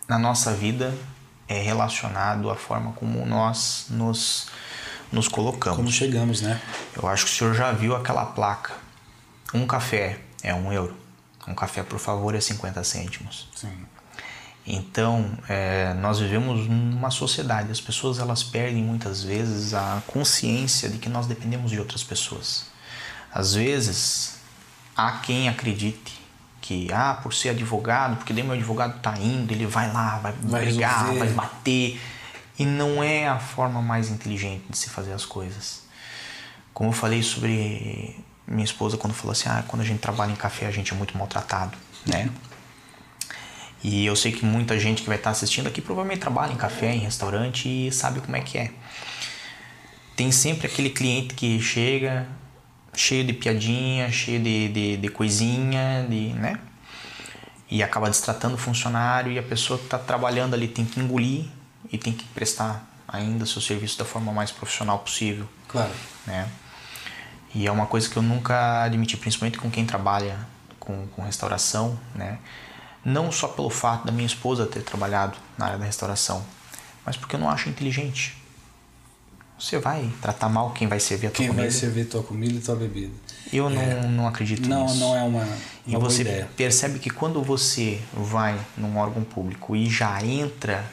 [0.05, 0.93] na nossa vida
[1.47, 4.49] é relacionado à forma como nós nos,
[5.11, 5.77] nos colocamos.
[5.77, 6.59] Como chegamos, né?
[6.95, 8.73] Eu acho que o senhor já viu aquela placa.
[9.53, 10.95] Um café é um euro.
[11.47, 13.47] Um café, por favor, é 50 cêntimos.
[13.55, 13.71] Sim.
[14.67, 17.71] Então, é, nós vivemos numa sociedade.
[17.71, 22.65] As pessoas elas perdem muitas vezes a consciência de que nós dependemos de outras pessoas.
[23.33, 24.35] Às vezes,
[24.95, 26.19] há quem acredite
[26.61, 30.33] que, ah, por ser advogado, porque daí meu advogado está indo, ele vai lá, vai,
[30.43, 31.19] Vai brigar, resolver.
[31.19, 32.01] vai bater.
[32.59, 35.83] E não é a forma mais inteligente de se fazer as coisas.
[36.73, 40.35] Como eu falei sobre minha esposa quando falou assim, ah, quando a gente trabalha em
[40.35, 42.29] café a gente é muito maltratado, né?
[43.81, 46.93] E eu sei que muita gente que vai estar assistindo aqui provavelmente trabalha em café,
[46.93, 48.71] em restaurante e sabe como é que é.
[50.17, 52.27] Tem sempre aquele cliente que chega
[52.93, 56.59] cheio de piadinha, cheio de, de, de coisinha, de, né?
[57.71, 61.45] E acaba destratando o funcionário e a pessoa que está trabalhando ali tem que engolir
[61.91, 65.91] e tem que prestar ainda seu serviço da forma mais profissional possível Claro.
[66.27, 66.47] né?
[67.53, 70.37] E é uma coisa que eu nunca admiti, principalmente com quem trabalha
[70.79, 72.37] com, com restauração, né?
[73.03, 76.45] Não só pelo fato da minha esposa ter trabalhado na área da restauração,
[77.05, 78.37] mas porque eu não acho inteligente.
[79.59, 81.63] Você vai tratar mal quem vai servir a tua Quem comida?
[81.67, 83.11] vai servir tua comida e tua bebida?
[83.51, 84.99] Eu não, não acredito Não, nisso.
[84.99, 85.43] não é uma,
[85.87, 86.49] E uma boa você ideia.
[86.55, 90.85] percebe que quando você vai num órgão público e já entra,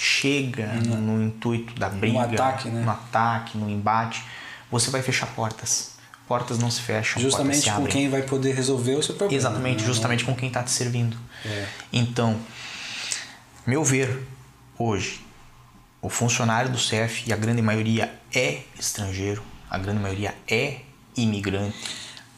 [0.00, 2.82] chega no, no intuito da briga, ataque, né?
[2.82, 4.24] no ataque, no embate,
[4.70, 5.90] você vai fechar portas.
[6.26, 7.92] Portas não se fecham, portas Justamente se com abrem.
[7.92, 9.38] quem vai poder resolver o seu problema.
[9.38, 9.86] Exatamente, né?
[9.86, 11.18] justamente com quem está te servindo.
[11.44, 11.66] É.
[11.92, 12.40] Então,
[13.66, 14.26] meu ver,
[14.78, 15.20] hoje,
[16.00, 20.78] o funcionário do CEF, e a grande maioria é estrangeiro, a grande maioria é
[21.14, 21.76] imigrante,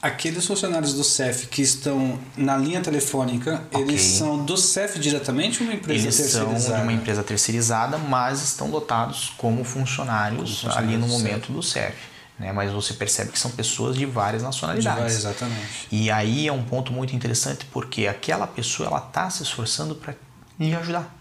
[0.03, 3.83] Aqueles funcionários do CEF que estão na linha telefônica, Ok.
[3.83, 6.77] eles são do CEF diretamente ou uma empresa Eles são terceirizada?
[6.77, 11.95] de uma empresa terceirizada, mas estão lotados como funcionários, funcionários ali no momento do CEF.
[12.37, 12.51] Né?
[12.53, 14.99] Mas você percebe que são pessoas de várias De nacionalidades.
[14.99, 15.87] várias, exatamente.
[15.93, 20.15] E aí é um ponto muito interessante porque aquela pessoa ela está se esforçando para
[20.59, 21.15] lhe ajudar.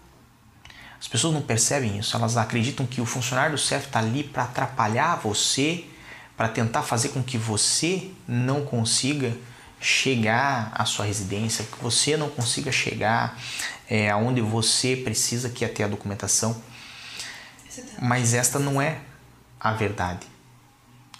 [1.00, 4.42] As pessoas não percebem isso, elas acreditam que o funcionário do CEF está ali para
[4.42, 5.84] atrapalhar você,
[6.36, 9.36] para tentar fazer com que você não consiga
[9.80, 13.38] chegar à sua residência, que você não consiga chegar
[13.88, 16.60] é, aonde você precisa que é ter a documentação.
[18.00, 19.00] Mas esta não é
[19.58, 20.26] a verdade.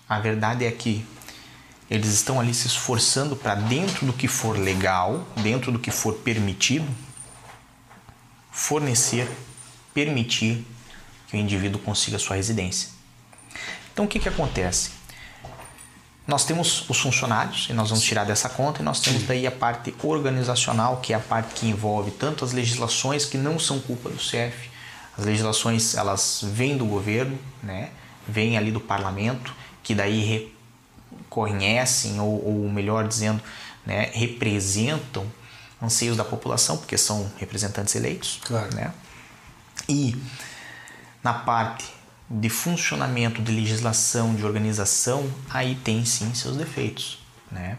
[0.08, 1.04] A verdade é que
[1.90, 6.14] eles estão ali se esforçando para dentro do que for legal, dentro do que for
[6.14, 6.88] permitido,
[8.50, 9.28] fornecer,
[9.92, 10.64] permitir
[11.28, 12.90] que o indivíduo consiga sua residência.
[13.92, 14.90] Então o que, que acontece?
[16.26, 19.50] Nós temos os funcionários, e nós vamos tirar dessa conta, e nós temos daí a
[19.50, 24.08] parte organizacional, que é a parte que envolve tanto as legislações que não são culpa
[24.08, 24.70] do CEF,
[25.18, 27.90] as legislações elas vêm do governo, né?
[28.26, 29.52] vêm ali do parlamento,
[29.82, 30.52] que daí
[31.28, 33.42] reconhecem, ou, ou melhor dizendo,
[33.84, 34.10] né?
[34.14, 35.26] representam
[35.82, 38.40] anseios da população, porque são representantes eleitos.
[38.44, 38.72] Claro.
[38.74, 38.92] Né?
[39.88, 40.16] E
[41.22, 41.92] na parte
[42.40, 47.18] de funcionamento, de legislação, de organização, aí tem sim seus defeitos,
[47.50, 47.76] né?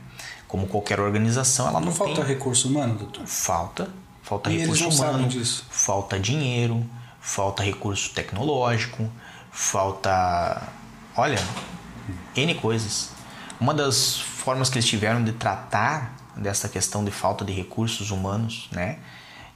[0.47, 3.25] Como qualquer organização, ela não, Não falta tem recurso humano, doutor?
[3.25, 3.89] falta,
[4.21, 5.65] falta E eles recurso humano, disso.
[5.69, 6.85] falta dinheiro,
[7.19, 9.09] falta recurso tecnológico,
[9.51, 10.61] falta,
[11.15, 11.39] olha,
[12.35, 13.09] N coisas.
[13.59, 18.67] Uma das formas que eles tiveram de tratar dessa questão de falta de recursos humanos,
[18.71, 18.99] né?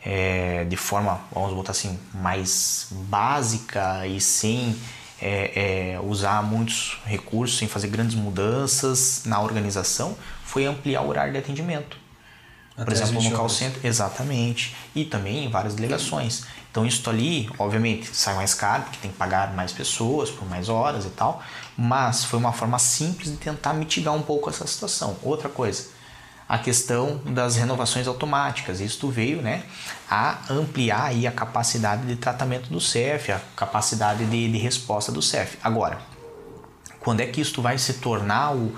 [0.03, 4.75] É, de forma, vamos botar assim, mais básica e sem
[5.21, 11.33] é, é, usar muitos recursos, sem fazer grandes mudanças na organização, foi ampliar o horário
[11.33, 11.97] de atendimento.
[12.75, 16.45] por Até as exemplo, 20 no call center, exatamente, e também em várias delegações.
[16.71, 20.69] Então isso ali, obviamente, sai mais caro, porque tem que pagar mais pessoas por mais
[20.69, 21.41] horas e tal,
[21.75, 25.17] mas foi uma forma simples de tentar mitigar um pouco essa situação.
[25.23, 25.87] Outra coisa,
[26.47, 28.79] a questão das renovações automáticas.
[28.79, 29.63] Isso veio né,
[30.09, 35.21] a ampliar aí a capacidade de tratamento do CEF, a capacidade de, de resposta do
[35.21, 35.57] CEF.
[35.61, 35.99] Agora,
[36.99, 38.73] quando é que isso vai se tornar o,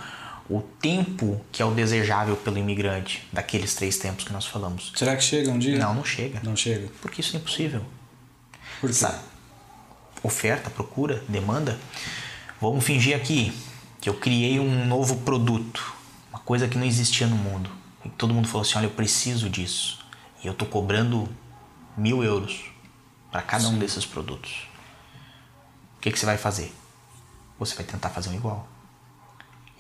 [0.50, 4.92] o tempo que é o desejável pelo imigrante, daqueles três tempos que nós falamos?
[4.96, 5.78] Será que chega um dia?
[5.78, 6.40] Não, não chega.
[6.44, 6.90] Não chega.
[7.02, 7.84] Porque isso é impossível.
[8.82, 8.96] Por quê?
[8.96, 9.20] Sabe?
[10.24, 11.78] Oferta, procura, demanda.
[12.60, 13.54] Vamos fingir aqui
[14.02, 15.94] que eu criei um novo produto,
[16.50, 17.70] coisa que não existia no mundo.
[18.04, 20.04] E todo mundo falou assim: olha, eu preciso disso.
[20.44, 21.30] E eu estou cobrando
[21.96, 22.72] mil euros
[23.32, 24.68] para cada um desses produtos.
[25.96, 26.74] O que, que você vai fazer?
[27.60, 28.68] Você vai tentar fazer um igual.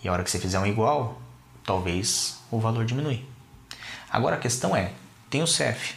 [0.03, 1.20] E a hora que você fizer um igual,
[1.63, 3.26] talvez o valor diminui.
[4.07, 4.93] Agora a questão é:
[5.28, 5.95] tem o CEF.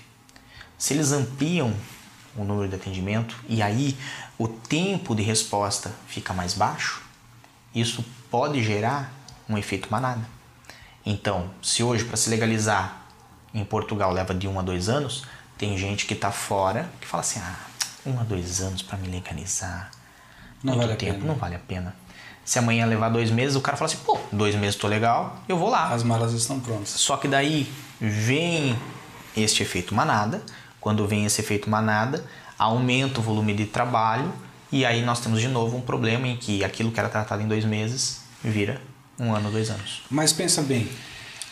[0.79, 1.77] Se eles ampliam
[2.35, 3.95] o número de atendimento e aí
[4.39, 7.03] o tempo de resposta fica mais baixo,
[7.75, 9.13] isso pode gerar
[9.47, 10.42] um efeito manada.
[11.05, 13.03] Então, se hoje para se legalizar
[13.55, 15.25] em Portugal leva de um a dois anos,
[15.59, 17.57] tem gente que está fora que fala assim: ah,
[18.07, 19.91] um a dois anos para me legalizar,
[20.63, 21.27] Não muito vale a tempo, pena.
[21.27, 21.97] não vale a pena.
[22.45, 25.57] Se amanhã levar dois meses, o cara fala assim: pô, dois meses tô legal, eu
[25.59, 25.89] vou lá.
[25.89, 26.89] As malas estão prontas.
[26.91, 28.77] Só que daí vem
[29.37, 30.43] este efeito manada.
[30.81, 32.25] Quando vem esse efeito manada,
[32.59, 34.33] aumenta o volume de trabalho
[34.73, 37.47] e aí nós temos de novo um problema em que aquilo que era tratado em
[37.47, 38.81] dois meses vira
[39.19, 40.03] um ano, dois anos.
[40.11, 40.89] Mas pensa bem,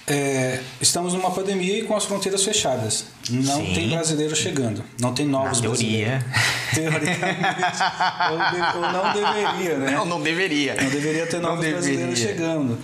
[0.07, 3.07] é, estamos numa pandemia e com as fronteiras fechadas.
[3.29, 3.73] Não Sim.
[3.75, 4.83] tem brasileiro chegando.
[5.01, 6.19] Não tem novos Na teoria.
[6.19, 6.25] brasileiros.
[6.75, 7.41] Teoricamente.
[8.31, 9.91] ou, de- ou não deveria, né?
[9.93, 10.75] Não, não deveria.
[10.75, 12.27] Não deveria ter novos brasileiros deveria.
[12.45, 12.79] chegando.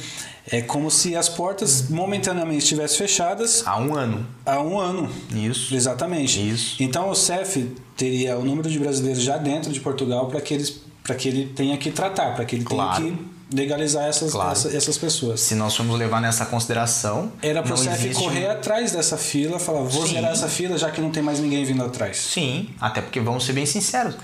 [0.49, 4.25] É como se as portas momentaneamente estivessem fechadas Há um ano.
[4.45, 5.11] há um ano.
[5.35, 5.75] Isso.
[5.75, 6.39] Exatamente.
[6.49, 6.81] Isso.
[6.81, 10.81] Então o CEF teria o número de brasileiros já dentro de Portugal para que, eles,
[11.19, 13.03] que ele tenha que tratar, para que ele Claro.
[13.03, 14.53] tenha que legalizar essas, Claro.
[14.53, 15.41] essa- essas pessoas.
[15.41, 19.59] Se nós formos levar nessa consideração, Era pro não CEF existe- correr atrás dessa fila,
[19.59, 20.15] falar, vou Sim.
[20.15, 22.17] zerar essa fila já que não tem mais ninguém vindo atrás.
[22.17, 24.17] Sim, até porque vamos ser bem sinceros.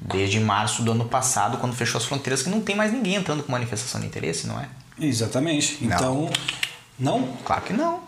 [0.00, 3.42] Desde março do ano passado, quando fechou as fronteiras, que não tem mais ninguém entrando
[3.42, 4.66] com manifestação de interesse, não é?
[4.98, 5.76] Exatamente.
[5.84, 5.94] Não.
[5.96, 6.30] Então,
[6.98, 7.28] não?
[7.44, 8.00] Claro que não.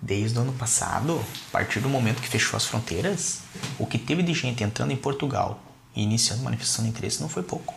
[0.00, 3.40] Desde o ano passado, a partir do momento que fechou as fronteiras,
[3.78, 5.60] o que teve de gente entrando em Portugal
[5.94, 7.74] e iniciando manifestação de interesse não foi pouco.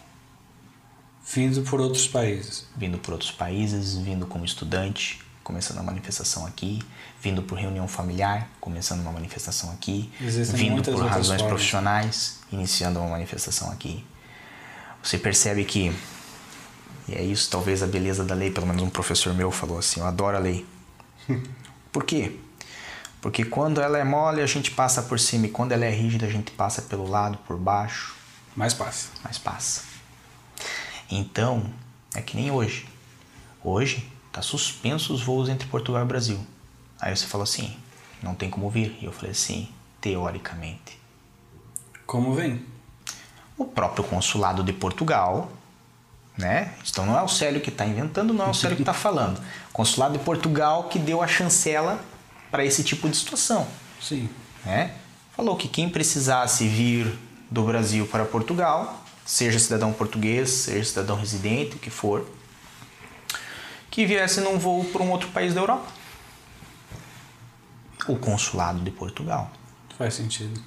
[1.26, 2.66] Vindo por outros países.
[2.76, 6.82] Vindo por outros países, vindo como estudante, começando a manifestação aqui,
[7.22, 11.42] vindo por reunião familiar, começando uma manifestação aqui, Existem vindo por razões formas.
[11.48, 14.06] profissionais, iniciando uma manifestação aqui.
[15.02, 15.94] Você percebe que,
[17.08, 20.00] e é isso talvez a beleza da lei, pelo menos um professor meu falou assim,
[20.00, 20.66] eu adoro a lei.
[21.92, 22.38] Por quê?
[23.22, 26.26] Porque quando ela é mole, a gente passa por cima, e quando ela é rígida,
[26.26, 28.14] a gente passa pelo lado, por baixo,
[28.54, 29.08] Mais passa.
[29.24, 29.93] mas passa.
[31.10, 31.64] Então,
[32.16, 32.88] é que nem hoje.
[33.64, 36.40] Hoje tá suspenso os voos entre Portugal e Brasil.
[37.00, 37.76] Aí você falou assim,
[38.22, 38.98] não tem como vir.
[39.02, 39.70] E eu falei assim,
[40.02, 41.00] teoricamente.
[42.06, 42.66] Como vem?
[43.58, 45.52] O próprio consulado de Portugal,
[46.38, 46.74] né?
[46.90, 49.38] Então não é o Célio que está inventando, não é o Célio que está falando.
[49.70, 52.04] O consulado de Portugal que deu a chancela
[52.50, 53.68] para esse tipo de situação.
[54.02, 54.30] Sim.
[54.66, 54.96] né?
[55.36, 57.18] Falou que quem precisasse vir
[57.50, 62.26] do Brasil para Portugal, seja cidadão português, seja cidadão residente, o que for,
[63.90, 65.86] que viesse num voo para um outro país da Europa.
[68.08, 69.52] O consulado de Portugal.
[69.98, 70.60] Faz sentido.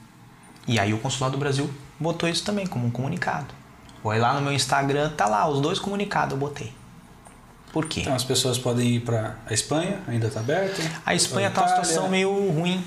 [0.67, 3.55] E aí o consulado do Brasil botou isso também como um comunicado.
[4.03, 6.73] Foi lá no meu Instagram, tá lá os dois comunicados eu botei.
[7.73, 8.01] Por quê?
[8.01, 10.81] Então as pessoas podem ir para a Espanha, ainda está aberta.
[11.05, 12.83] A Espanha está uma situação meio ruim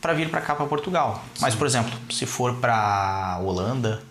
[0.00, 1.22] para vir para cá, para Portugal.
[1.40, 4.02] Mas, por exemplo, se for para Holanda,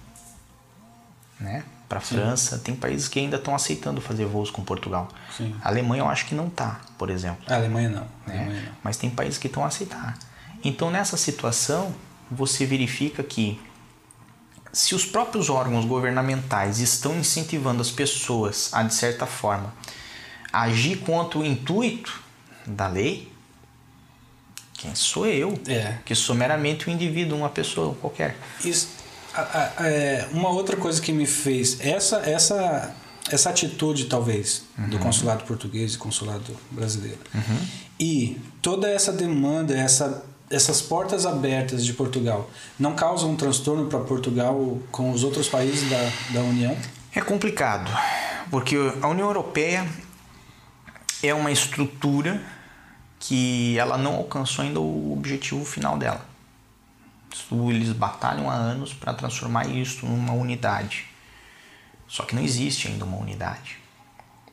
[1.40, 5.08] né, para França, tem países que ainda estão aceitando fazer voos com Portugal.
[5.36, 5.56] Sim.
[5.64, 7.44] A Alemanha eu acho que não tá, por exemplo.
[7.48, 8.08] A Alemanha não.
[8.26, 8.38] A né?
[8.42, 8.72] Alemanha não.
[8.84, 10.18] Mas tem países que estão a aceitar.
[10.64, 11.96] Então, nessa situação,
[12.30, 13.60] você verifica que
[14.72, 19.74] se os próprios órgãos governamentais estão incentivando as pessoas a, de certa forma,
[20.54, 22.22] agir contra o intuito
[22.68, 23.32] da lei,
[24.74, 25.60] quem sou eu?
[25.68, 25.98] É.
[26.06, 28.38] Que sou meramente um indivíduo, uma pessoa qualquer.
[28.64, 28.99] Isso, a- a-
[30.32, 32.96] uma outra coisa que me fez essa essa
[33.32, 37.20] essa atitude talvez do consulado português e consulado brasileiro.
[38.00, 44.00] E toda essa demanda essa essas portas abertas de Portugal não causam um transtorno para
[44.00, 46.76] Portugal com os outros países da, da União?
[47.14, 47.92] É complicado,
[48.50, 49.86] porque a União Europeia
[51.22, 52.42] é uma estrutura
[53.20, 56.26] que ela não alcançou ainda o objetivo final dela.
[57.70, 61.06] Eles batalham há anos para transformar isso numa unidade.
[62.08, 63.78] Só que não existe ainda uma unidade.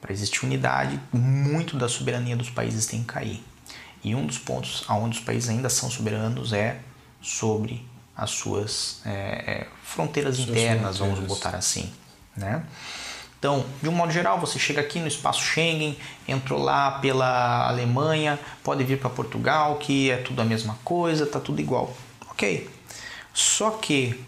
[0.00, 3.42] Para existir unidade, muito da soberania dos países tem que cair.
[4.04, 6.78] E um dos pontos onde os países ainda são soberanos é
[7.20, 11.18] sobre as suas é, é, fronteiras suas internas, fronteiras.
[11.18, 11.92] vamos botar assim.
[12.36, 12.62] Né?
[13.38, 15.96] Então, de um modo geral, você chega aqui no espaço Schengen,
[16.26, 21.38] entrou lá pela Alemanha, pode vir para Portugal, que é tudo a mesma coisa, tá
[21.38, 21.94] tudo igual.
[22.36, 22.68] Ok.
[23.32, 24.22] Só que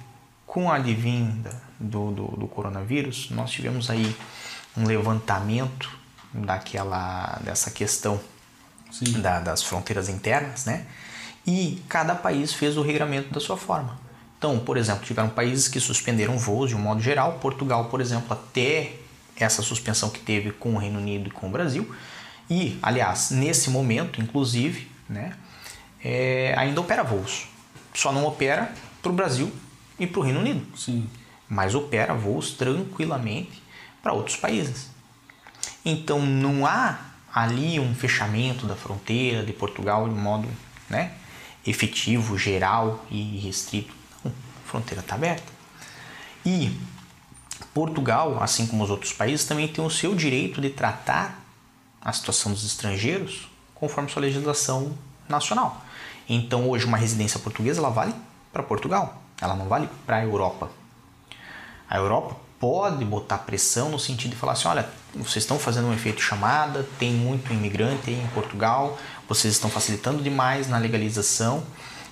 [0.46, 4.16] com a advinda do, do, do coronavírus, nós tivemos aí
[4.74, 5.90] um levantamento
[6.32, 8.18] daquela dessa questão
[9.20, 10.86] da, das fronteiras internas, né?
[11.46, 14.00] E cada país fez o regramento da sua forma.
[14.38, 17.34] Então, por exemplo, tiveram países que suspenderam voos de um modo geral.
[17.42, 18.94] Portugal, por exemplo, até
[19.36, 21.94] essa suspensão que teve com o Reino Unido e com o Brasil.
[22.48, 25.34] E, aliás, nesse momento, inclusive, né,
[26.02, 27.57] é, ainda opera voos.
[27.98, 28.72] Só não opera
[29.02, 29.52] para o Brasil
[29.98, 30.64] e para o Reino Unido.
[30.78, 31.10] Sim.
[31.48, 33.60] Mas opera voos tranquilamente
[34.00, 34.88] para outros países.
[35.84, 36.96] Então não há
[37.34, 40.48] ali um fechamento da fronteira de Portugal de modo
[40.88, 41.10] né,
[41.66, 43.92] efetivo, geral e restrito.
[44.22, 45.52] Não, a fronteira está aberta.
[46.46, 46.78] E
[47.74, 51.44] Portugal, assim como os outros países, também tem o seu direito de tratar
[52.00, 54.96] a situação dos estrangeiros conforme sua legislação
[55.28, 55.84] nacional.
[56.28, 58.14] Então hoje uma residência portuguesa ela vale
[58.52, 60.70] para Portugal, ela não vale para a Europa.
[61.88, 65.94] A Europa pode botar pressão no sentido de falar assim, olha, vocês estão fazendo um
[65.94, 68.98] efeito chamada, tem muito imigrante em Portugal,
[69.28, 71.62] vocês estão facilitando demais na legalização.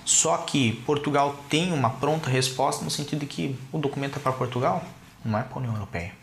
[0.05, 4.31] Só que Portugal tem uma pronta resposta no sentido de que o documento é para
[4.31, 4.81] Portugal,
[5.23, 6.13] não é para a União Europeia.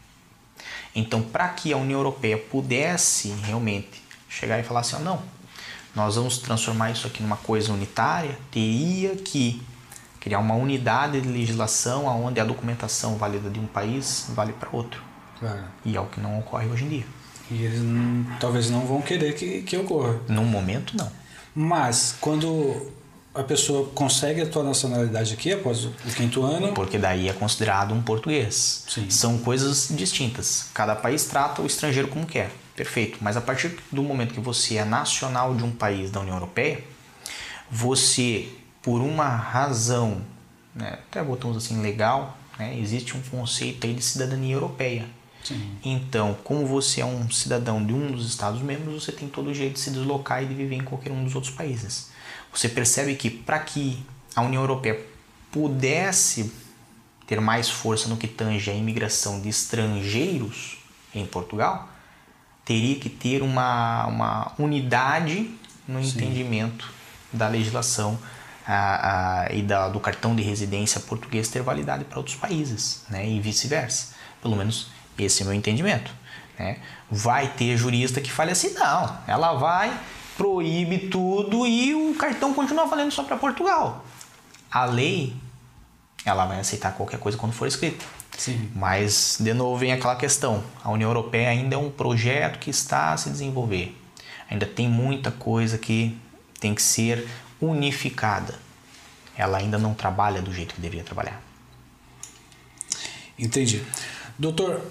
[0.95, 5.21] Então, para que a União Europeia pudesse realmente chegar e falar assim, não,
[5.95, 9.63] nós vamos transformar isso aqui numa coisa unitária, teria que
[10.21, 15.03] criar uma unidade de legislação onde a documentação válida de um país vale para outro.
[15.39, 15.65] Claro.
[15.85, 17.07] E é o que não ocorre hoje em dia.
[17.51, 20.19] E eles não, talvez não vão querer que, que ocorra.
[20.29, 21.11] No momento, não.
[21.55, 22.91] Mas, quando
[23.35, 26.73] a pessoa consegue a tua nacionalidade aqui após o quinto ano.
[26.73, 28.85] Porque daí é considerado um português.
[28.89, 29.11] Sim.
[29.11, 30.69] São coisas distintas.
[30.73, 32.51] Cada país trata o estrangeiro como quer.
[32.77, 33.19] Perfeito.
[33.21, 36.83] Mas a partir do momento que você é nacional de um país da União Europeia,
[37.71, 38.49] você
[38.83, 40.21] por uma razão,
[40.75, 45.07] né, até botamos assim, legal, né, existe um conceito aí de cidadania europeia.
[45.43, 45.79] Sim.
[45.85, 49.75] Então, como você é um cidadão de um dos Estados-membros, você tem todo o jeito
[49.75, 52.11] de se deslocar e de viver em qualquer um dos outros países.
[52.53, 54.03] Você percebe que para que
[54.35, 55.01] a União Europeia
[55.51, 56.53] pudesse
[57.27, 60.79] ter mais força no que tange a imigração de estrangeiros
[61.15, 61.89] em Portugal,
[62.65, 65.51] teria que ter uma, uma unidade
[65.87, 66.11] no Sim.
[66.11, 66.93] entendimento
[67.33, 68.19] da legislação
[68.67, 73.29] a, a, e da, do cartão de residência português ter validade para outros países, né?
[73.29, 74.15] E vice-versa.
[74.41, 74.89] Pelo menos
[75.19, 76.11] esse é o meu entendimento.
[76.59, 76.79] Né?
[77.11, 79.99] Vai ter jurista que fale assim, não, ela vai,
[80.37, 84.05] proíbe tudo e o cartão continua valendo só para Portugal.
[84.71, 85.37] A lei,
[86.25, 88.05] ela vai aceitar qualquer coisa quando for escrita.
[88.37, 88.71] Sim.
[88.75, 90.63] Mas, de novo, vem aquela questão.
[90.83, 93.97] A União Europeia ainda é um projeto que está a se desenvolver.
[94.51, 96.17] Ainda tem muita coisa que
[96.61, 97.27] tem que ser
[97.61, 98.59] unificada.
[99.37, 101.43] Ela ainda não trabalha do jeito que deveria trabalhar.
[103.39, 103.83] Entendi.
[104.39, 104.83] Doutor,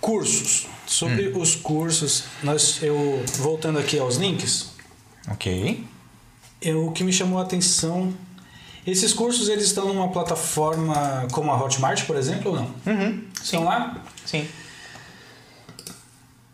[0.00, 0.66] cursos.
[0.86, 1.40] Sobre hum.
[1.40, 4.70] os cursos, nós, eu voltando aqui aos links.
[5.30, 5.84] Ok.
[6.60, 8.14] Eu, o que me chamou a atenção,
[8.90, 12.74] esses cursos eles estão numa plataforma como a Hotmart, por exemplo, ou não?
[12.86, 13.24] Uhum.
[13.42, 14.02] Estão lá?
[14.24, 14.46] Sim.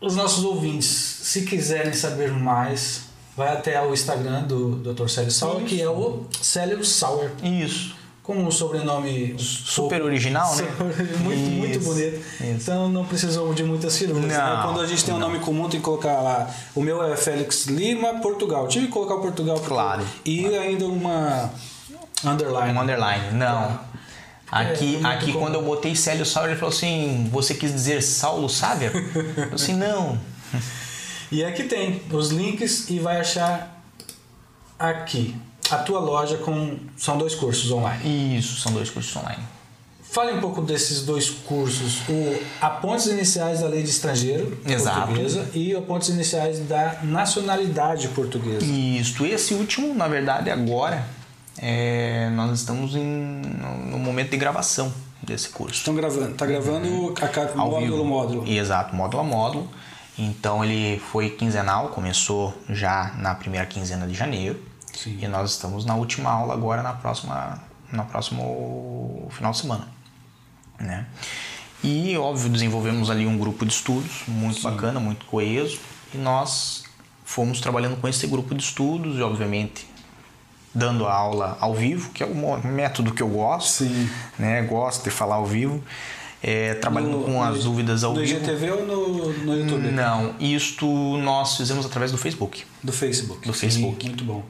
[0.01, 3.03] Os nossos ouvintes, se quiserem saber mais,
[3.35, 5.07] vai até o Instagram do Dr.
[5.07, 7.31] Célio Sauer, que é o Célio Sauer.
[7.43, 7.95] Isso.
[8.21, 10.63] Com um sobrenome super original, né?
[11.23, 12.17] muito, muito bonito.
[12.17, 12.43] Isso.
[12.43, 14.23] Então não precisou de muitas firmas.
[14.23, 14.35] Né?
[14.63, 16.49] Quando a gente tem um nome comum, tem que colocar lá.
[16.73, 18.67] O meu é Félix Lima, Portugal.
[18.67, 19.59] tive que colocar Portugal.
[19.59, 20.03] Claro.
[20.25, 20.59] E claro.
[20.59, 21.51] ainda uma
[22.23, 22.77] underline.
[22.77, 23.31] Um underline.
[23.33, 23.79] Não.
[24.51, 28.47] Aqui, é, aqui quando eu botei Célio Sauer, ele falou assim: Você quis dizer Saulo
[28.47, 28.95] Sáver?
[28.95, 30.17] eu falei assim: Não.
[31.31, 33.81] E aqui tem os links e vai achar
[34.77, 35.35] aqui
[35.71, 38.37] a tua loja com são dois cursos online.
[38.37, 39.43] Isso, são dois cursos online.
[40.03, 45.07] Fale um pouco desses dois cursos, o Apontes Iniciais da Lei de Estrangeiro Exato.
[45.07, 48.63] Portuguesa e Apontes Iniciais da Nacionalidade Portuguesa.
[48.63, 51.05] Isso, esse último, na verdade, agora
[51.57, 53.41] é, nós estamos em,
[53.89, 55.75] no momento de gravação desse curso.
[55.75, 57.13] Estão gravando, está gravando uhum.
[57.53, 58.05] a, módulo vivo.
[58.05, 58.47] módulo.
[58.47, 59.69] Exato, módulo a módulo.
[60.17, 64.61] Então ele foi quinzenal, começou já na primeira quinzena de janeiro.
[64.93, 65.17] Sim.
[65.21, 69.87] E nós estamos na última aula agora na próxima na próximo final de semana,
[70.79, 71.05] né?
[71.83, 75.79] E óbvio desenvolvemos ali um grupo de estudos muito bacana, muito coeso
[76.13, 76.83] e nós
[77.23, 79.85] fomos trabalhando com esse grupo de estudos e obviamente
[80.75, 84.09] dando aula ao vivo, que é o método que eu gosto, Sim.
[84.37, 84.61] né?
[84.63, 85.81] Gosto de falar ao vivo.
[86.43, 88.33] É, trabalhando No- com as no- dúvidas ao no vivo.
[88.37, 89.87] IGTV ou no, no YouTube?
[89.89, 90.85] Não, isto
[91.17, 92.63] nós fizemos através do Facebook.
[92.83, 93.47] Do Facebook.
[93.47, 94.05] Do Sim, Facebook.
[94.05, 94.43] Muito bom.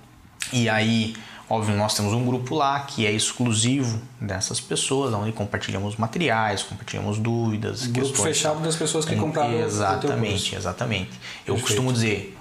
[0.51, 1.15] E aí,
[1.49, 7.17] óbvio, nós temos um grupo lá que é exclusivo dessas pessoas, onde compartilhamos materiais, compartilhamos
[7.17, 8.35] dúvidas, Um grupo questões.
[8.37, 10.55] fechado das pessoas que Um- compraram o teu Exatamente, curso.
[10.55, 11.11] exatamente.
[11.45, 11.61] Eu Perfeito.
[11.61, 12.35] costumo dizer,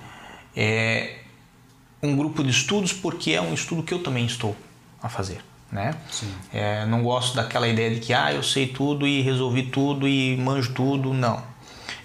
[0.56, 1.18] é
[2.04, 4.56] um grupo de estudos porque é um estudo que eu também estou
[5.02, 5.38] a fazer,
[5.70, 5.94] né?
[6.52, 10.36] É, não gosto daquela ideia de que ah, eu sei tudo e resolvi tudo e
[10.36, 11.42] manjo tudo, não.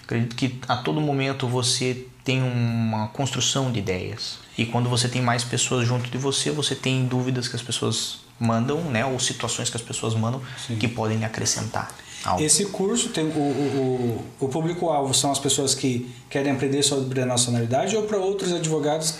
[0.04, 4.40] Acredito que a todo momento você tem uma construção de ideias.
[4.58, 8.20] E quando você tem mais pessoas junto de você, você tem dúvidas que as pessoas
[8.40, 9.06] mandam, né?
[9.06, 10.76] Ou situações que as pessoas mandam Sim.
[10.78, 11.94] que podem lhe acrescentar
[12.24, 12.44] algo.
[12.44, 17.22] Esse curso tem o, o, o, o público-alvo são as pessoas que querem aprender sobre
[17.22, 19.16] a nacionalidade ou para outros advogados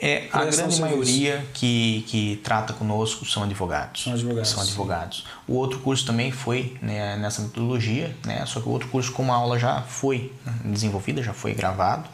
[0.00, 4.04] É, a grande maioria que, que trata conosco são advogados.
[4.04, 4.48] São advogados.
[4.48, 5.26] São advogados.
[5.46, 8.46] O outro curso também foi né, nessa metodologia, né?
[8.46, 10.32] Só que o outro curso, como a aula já foi
[10.64, 12.08] desenvolvida, já foi gravado,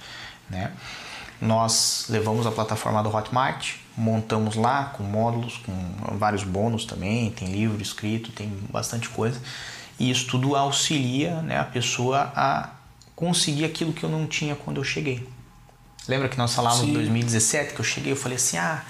[0.49, 0.73] né?
[1.41, 7.53] Nós levamos a plataforma do Hotmart, montamos lá com módulos, com vários bônus também, tem
[7.53, 9.39] livro escrito, tem bastante coisa.
[9.99, 12.71] E isso tudo auxilia né, a pessoa a
[13.15, 15.29] conseguir aquilo que eu não tinha quando eu cheguei.
[16.07, 18.83] Lembra que nós falávamos em 2017 que eu cheguei, eu falei assim, ah,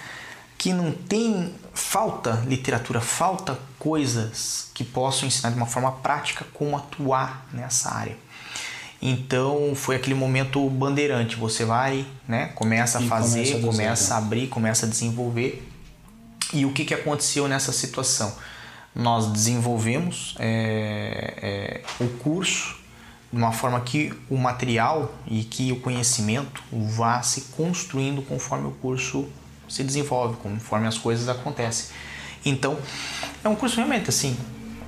[0.59, 6.77] que não tem falta literatura, falta coisas que possam ensinar de uma forma prática como
[6.77, 8.17] atuar nessa área.
[9.01, 14.15] Então foi aquele momento bandeirante, você vai, né, começa a E fazer, começa do começa,
[14.15, 15.69] a abrir, começa a desenvolver.
[16.53, 18.35] E o que, que aconteceu nessa situação?
[18.95, 22.84] Nós desenvolvemos é, é, o curso
[23.35, 28.71] de uma forma que o material e que o conhecimento vá se construindo conforme o
[28.71, 29.29] curso
[29.69, 31.95] se desenvolve, conforme as coisas acontecem.
[32.47, 32.79] Então,
[33.43, 34.37] é um curso realmente assim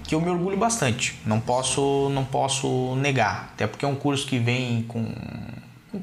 [0.04, 1.18] que eu me orgulho bastante.
[1.26, 5.04] Não posso, não posso negar, até porque é um curso que vem com,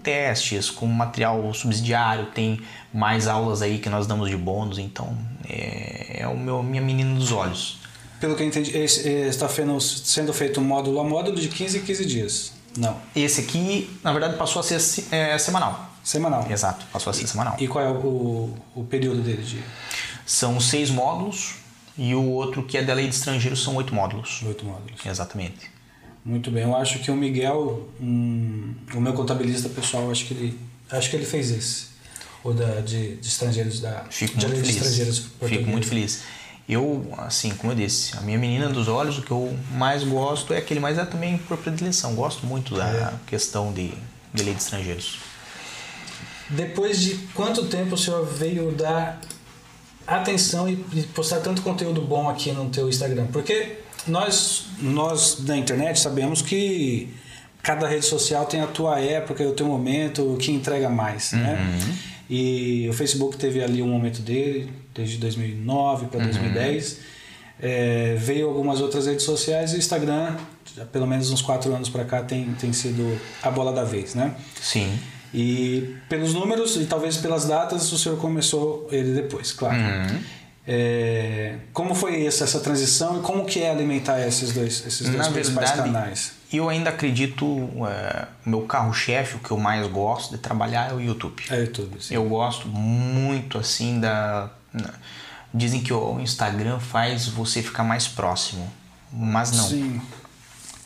[0.04, 2.60] testes, com material subsidiário, tem
[2.94, 4.78] mais aulas aí que nós damos de bônus.
[4.78, 5.18] Então,
[5.50, 7.83] é, é o meu minha menina dos olhos.
[8.24, 12.06] Pelo que eu entendi, esse está sendo feito módulo a módulo de 15 em 15
[12.06, 12.54] dias.
[12.78, 15.92] Não, Esse aqui, na verdade, passou a ser se- é, semanal.
[16.02, 16.48] semanal.
[16.50, 17.58] Exato, passou a ser semanal.
[17.60, 19.44] E qual é o, o período dele?
[19.44, 19.62] De
[20.26, 21.56] São seis módulos
[21.98, 24.42] e o outro que é da lei de estrangeiros são oito módulos.
[24.48, 25.06] oito módulos.
[25.06, 25.70] Exatamente.
[26.24, 26.64] Muito bem.
[26.64, 30.58] Eu acho que o Miguel, hum, o meu contabilista pessoal, acho que ele,
[30.90, 31.88] acho que ele fez esse.
[32.42, 35.58] O da, de, de estrangeiros da Fico de muito lei de estrangeiros feliz.
[35.58, 36.22] Fico muito feliz.
[36.68, 40.54] Eu, assim, como eu disse, a minha menina dos olhos, o que eu mais gosto
[40.54, 42.16] é aquele, mas é também por predileção.
[42.16, 43.14] Gosto muito da É.
[43.28, 43.92] questão de,
[44.34, 45.20] de lei de estrangeiros.
[46.50, 49.20] Depois de quanto tempo o senhor veio dar
[50.06, 50.76] atenção e
[51.14, 53.28] postar tanto conteúdo bom aqui no teu Instagram?
[53.28, 57.14] Porque nós, nós da internet sabemos que
[57.62, 61.58] cada rede social tem a tua época, o teu momento, o que entrega mais, né?
[62.30, 67.00] E o Facebook teve ali um momento dele, desde 2009 para 2010.
[67.60, 70.36] É, veio algumas outras redes sociais e o Instagram,
[70.92, 74.36] pelo menos uns quatro anos para cá, tem, tem sido a bola da vez, né?
[74.60, 75.00] Sim.
[75.34, 79.78] E pelos números e talvez pelas datas, o senhor começou ele depois, claro.
[80.66, 85.28] É, como foi essa, essa transição e como que é alimentar esses dois, esses dois
[85.28, 86.32] Na principais verdade, canais?
[86.54, 87.46] eu ainda acredito,
[87.86, 91.44] é, o meu carro-chefe, o que eu mais gosto de trabalhar é o YouTube.
[91.50, 91.98] É YouTube.
[92.00, 92.16] sim.
[92.16, 94.50] Eu gosto muito assim da.
[95.54, 98.72] Dizem que o Instagram faz você ficar mais próximo,
[99.12, 99.68] mas não.
[99.68, 100.02] Sim.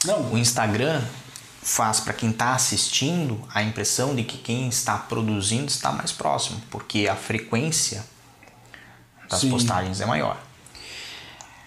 [0.05, 1.01] Não, O Instagram
[1.61, 6.61] faz para quem está assistindo a impressão de que quem está produzindo está mais próximo,
[6.69, 8.05] porque a frequência
[9.29, 9.49] das Sim.
[9.49, 10.38] postagens é maior.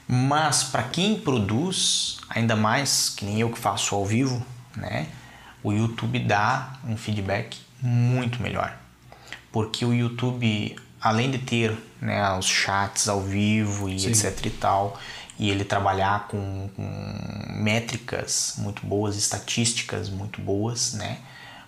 [0.08, 4.44] Mas para quem produz, ainda mais que nem eu que faço ao vivo,
[4.74, 5.06] né?
[5.62, 8.74] O YouTube dá um feedback muito melhor.
[9.52, 14.08] Porque o YouTube, além de ter né, os chats ao vivo e Sim.
[14.08, 14.98] etc e tal,
[15.38, 21.18] e ele trabalhar com, com métricas muito boas, estatísticas muito boas, né?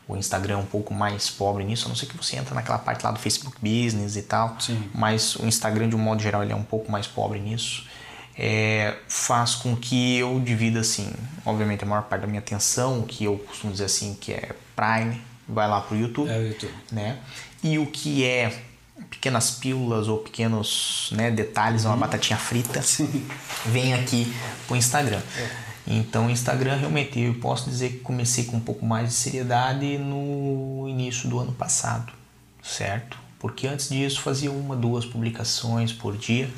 [0.09, 2.79] O Instagram é um pouco mais pobre nisso, a não ser que você entra naquela
[2.79, 4.57] parte lá do Facebook Business e tal.
[4.61, 4.83] Sim.
[4.93, 7.87] Mas o Instagram, de um modo geral, ele é um pouco mais pobre nisso.
[8.37, 11.13] é, faz com que eu divida assim,
[11.45, 14.51] obviamente a maior parte da minha atenção, o que eu costumo dizer assim, que é
[14.75, 16.73] Prime, vai lá pro YouTube, É o YouTube.
[16.91, 17.19] né?
[17.63, 18.53] E o que é
[19.11, 22.81] pequenas pílulas ou pequenos né, detalhes, uma batatinha frita,
[23.67, 24.33] vem aqui
[24.67, 25.21] pro Instagram.
[25.87, 29.99] Então, o Instagram realmente eu posso dizer que comecei com um pouco mais de seriedade
[29.99, 32.13] no início do ano passado,
[32.63, 33.19] certo?
[33.39, 36.49] Porque antes disso fazia uma, duas publicações por dia.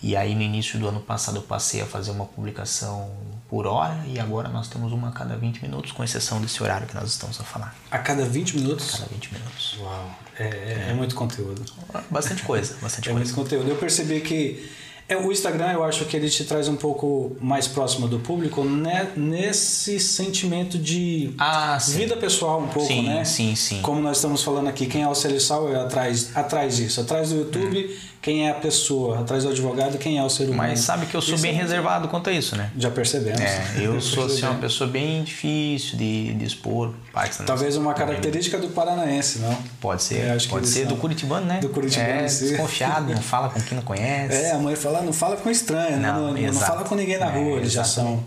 [0.00, 3.10] E aí no início do ano passado eu passei a fazer uma publicação
[3.48, 6.86] por hora e agora nós temos uma a cada 20 minutos, com exceção desse horário
[6.86, 7.74] que nós estamos a falar.
[7.90, 8.92] A cada 20 minutos?
[8.92, 9.76] Cada 20 minutos.
[9.80, 11.62] Uau, é, é, muito conteúdo.
[12.10, 13.24] Bastante coisa, bastante É coisa.
[13.24, 13.68] muito conteúdo.
[13.68, 14.68] Eu percebi que
[15.08, 18.62] é, o Instagram, eu acho que ele te traz um pouco mais próximo do público
[18.62, 23.24] né, nesse sentimento de Ah, vida pessoal um pouco, Sim, né?
[23.24, 23.80] sim, sim.
[23.80, 27.00] Como nós estamos falando aqui, quem é o Sal é atrás, atrás disso.
[27.00, 29.20] Atrás do YouTube, quem é a pessoa.
[29.20, 30.56] Atrás do advogado, quem é o ser humano.
[30.70, 32.70] Mas sabe que eu sou Isso bem é- reservado quanto a isso, né?
[32.76, 33.40] Já percebemos.
[33.40, 38.58] É, eu sou assim, uma pessoa bem difícil de, de expor partes Talvez uma característica
[38.58, 39.56] do paranaense, não?
[39.80, 41.60] Pode ser, É, pode ser do são- Curitibano, né?
[41.60, 44.34] do Curitibano, é, desconfiado, não fala com quem não conhece.
[44.36, 45.98] É, a mãe fala, não fala com estranho?
[45.98, 48.22] Não, não, não, fala com ninguém na É, rua, eles já são.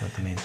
[0.00, 0.42] Exatamente.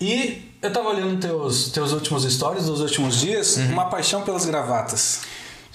[0.00, 5.20] E eu tava olhando teus, teus últimos stories dos últimos dias, uma paixão pelas gravatas.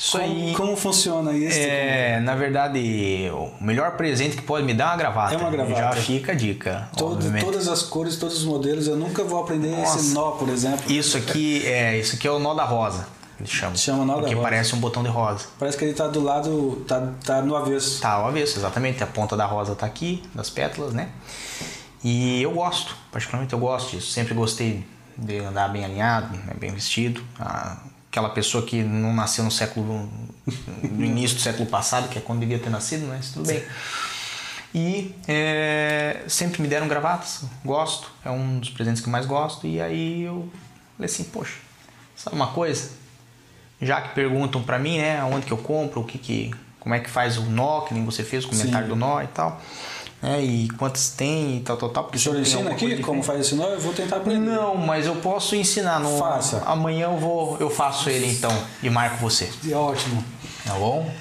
[0.04, 0.54] Isso como, aí.
[0.54, 1.58] Como funciona isso?
[1.58, 5.34] É, na verdade, o melhor presente que pode me dar é uma gravata.
[5.34, 5.80] É uma gravata.
[5.80, 6.90] Já fica a dica.
[6.98, 10.00] Todo- todas as cores, todos os modelos, eu nunca vou aprender Nossa.
[10.00, 10.92] esse nó, por exemplo.
[10.92, 13.08] Isso aqui é, isso aqui é o nó da rosa.
[13.40, 13.78] Eles chamam.
[13.78, 14.44] Chama nó da Porque rosa.
[14.50, 15.46] parece um botão de rosa.
[15.58, 18.02] Parece que ele tá do lado, tá, tá no avesso.
[18.02, 19.02] Tá ao avesso, exatamente.
[19.02, 21.10] A ponta da rosa tá aqui, das pétalas, né?
[22.04, 24.12] E eu gosto, particularmente eu gosto disso.
[24.12, 24.86] Sempre gostei
[25.18, 27.24] de andar bem alinhado, né, bem vestido.
[27.40, 27.78] Ah,
[28.14, 30.08] aquela pessoa que não nasceu no século.
[30.84, 33.64] no início do século passado, que é quando devia ter nascido, mas tudo bem.
[34.76, 39.66] E é, sempre me deram gravatas, gosto, é um dos presentes que eu mais gosto.
[39.66, 40.48] E aí eu
[40.96, 41.58] falei assim: poxa,
[42.16, 43.04] sabe uma coisa?
[43.82, 47.00] já que perguntam pra mim, né, aonde que eu compro, o que que, como é
[47.00, 48.94] que faz o nó, que nem você fez o comentário Sim.
[48.94, 49.62] do nó e tal,
[50.24, 52.04] né, e quantos tem e tal, tal, tal.
[52.06, 53.66] Porque O senhor ensina aqui como faz esse nó?
[53.66, 54.40] Eu vou tentar aprender.
[54.40, 56.00] Não, mas eu posso ensinar.
[56.00, 56.64] No, Faça.
[56.66, 58.52] Amanhã eu vou, eu faço ele então
[58.82, 60.24] e marco você, E Ótimo.
[60.66, 61.12] tá bom?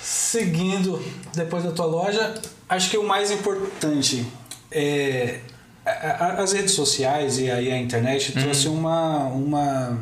[0.00, 1.02] Seguindo
[1.34, 2.34] depois da tua loja,
[2.68, 4.24] acho que o mais importante
[4.70, 5.40] é
[6.38, 9.98] as redes sociais e aí a internet trouxe uma uma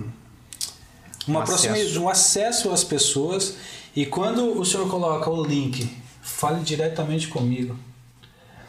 [1.26, 2.02] uma Um proximidade, acesso.
[2.02, 3.54] um acesso às pessoas
[3.96, 5.90] e quando o senhor coloca o link,
[6.22, 7.74] fale diretamente comigo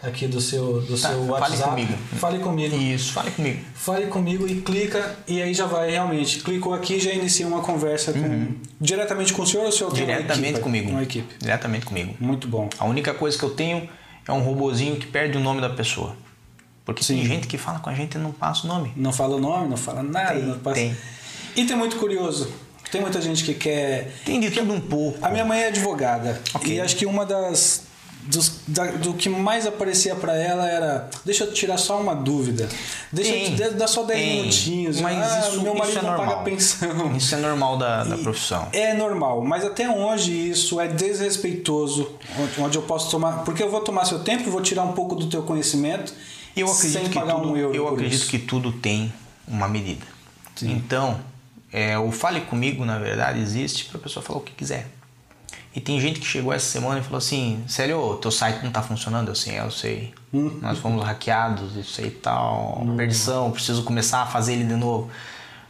[0.03, 1.69] aqui do seu do Tá, seu fale WhatsApp.
[1.69, 1.93] comigo.
[2.17, 2.75] Fale comigo.
[2.75, 3.59] Isso, fale comigo.
[3.75, 6.39] Fale comigo e clica e aí já vai realmente.
[6.39, 8.47] Clicou aqui já inicia uma conversa com
[8.79, 10.17] diretamente com o senhor ou o senhor tem uma Uhum.
[10.17, 10.63] Diretamente equipe?
[10.63, 10.89] comigo.
[10.91, 11.35] Uma equipe.
[11.39, 12.15] Diretamente comigo.
[12.19, 12.69] Muito bom.
[12.79, 13.87] A única coisa que eu tenho
[14.27, 16.15] é um robozinho que perde o nome da pessoa.
[16.83, 17.25] Porque tem Sim.
[17.27, 18.91] gente que fala com a gente e não passa o nome.
[18.95, 20.33] Não fala o nome, não fala nada.
[20.33, 20.75] Tem, não passa...
[20.75, 20.97] tem.
[21.55, 22.51] E tem muito curioso.
[22.91, 24.11] Tem muita gente que quer.
[24.25, 25.17] Tem de tudo um pouco.
[25.25, 26.41] A minha mãe é advogada.
[26.53, 26.73] Ok.
[26.75, 27.83] E acho que uma das.
[28.23, 31.09] Dos- da- do que mais aparecia pra ela era.
[31.25, 32.67] Deixa eu tirar só uma dúvida.
[33.11, 34.39] Deixa Tem, eu te dar só 10 tem.
[34.41, 35.01] minutinhos.
[35.01, 36.29] Mas ah, isso, meu marido isso é não normal.
[36.35, 37.15] paga pensão.
[37.17, 38.67] Isso é normal da, da profissão.
[38.73, 42.11] É normal, mas até onde isso é desrespeitoso,
[42.59, 43.43] onde- eu posso tomar.
[43.43, 46.13] Porque eu vou tomar seu tempo vou tirar um pouco do teu conhecimento
[46.55, 47.75] Eu acredito, sem que pagar tudo, um euro.
[47.75, 48.29] eu acredito isso.
[48.29, 49.13] que tudo tem
[49.47, 50.05] uma medida.
[50.55, 50.71] Sim.
[50.73, 51.19] Então,
[51.71, 54.87] é, o Fale Comigo, na verdade, existe para a pessoa falar o que quiser.
[55.73, 58.83] E tem gente que chegou essa semana e falou assim: Sério, teu site não tá
[58.83, 59.29] funcionando?
[59.29, 60.13] Eu assim, eu sei.
[60.33, 60.59] Hum.
[60.61, 65.09] Nós fomos hackeados, isso aí e tal, perdição, preciso começar a fazer ele de novo.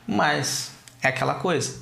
[0.07, 0.71] Mas
[1.01, 1.81] é aquela coisa.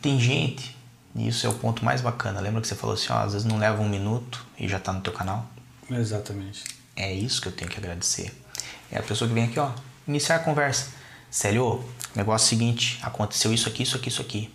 [0.00, 0.76] Tem gente,
[1.14, 2.40] e isso é o ponto mais bacana.
[2.40, 4.92] Lembra que você falou assim: ó, às vezes não leva um minuto e já tá
[4.92, 5.46] no teu canal?
[5.90, 6.64] Exatamente.
[6.94, 8.32] É isso que eu tenho que agradecer.
[8.90, 9.70] É a pessoa que vem aqui, ó,
[10.06, 10.90] iniciar a conversa.
[11.30, 11.82] Célio,
[12.14, 14.50] negócio é seguinte, aconteceu isso aqui, isso aqui, isso aqui.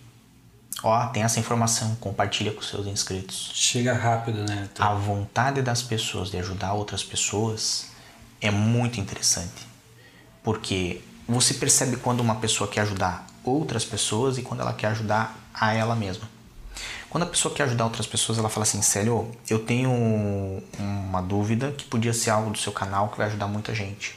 [0.82, 3.50] Ó, tem essa informação, compartilha com seus inscritos.
[3.52, 4.68] Chega rápido, né?
[4.78, 7.86] A vontade das pessoas de ajudar outras pessoas
[8.40, 9.66] é muito interessante.
[10.42, 15.36] Porque você percebe quando uma pessoa quer ajudar outras pessoas e quando ela quer ajudar
[15.52, 16.28] a ela mesma.
[17.10, 19.90] Quando a pessoa quer ajudar outras pessoas, ela fala assim: Célio, eu tenho
[20.78, 24.16] uma dúvida que podia ser algo do seu canal que vai ajudar muita gente.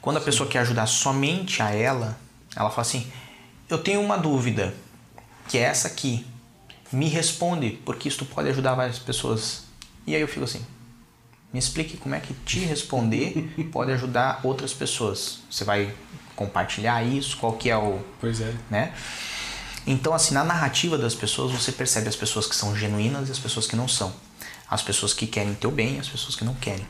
[0.00, 2.18] Quando a pessoa quer ajudar somente a ela,
[2.56, 3.06] ela fala assim:
[3.68, 4.74] Eu tenho uma dúvida,
[5.48, 6.26] que é essa aqui.
[6.92, 9.64] Me responde, porque isso pode ajudar várias pessoas.
[10.06, 10.64] E aí eu fico assim:
[11.52, 15.40] Me explique como é que te responder pode ajudar outras pessoas.
[15.50, 15.92] Você vai
[16.36, 17.36] compartilhar isso?
[17.36, 18.54] Qual que é o, Pois é.
[18.70, 18.92] né?
[19.86, 23.38] Então, assim, na narrativa das pessoas, você percebe as pessoas que são genuínas e as
[23.38, 24.14] pessoas que não são.
[24.68, 26.86] As pessoas que querem teu bem, as pessoas que não querem.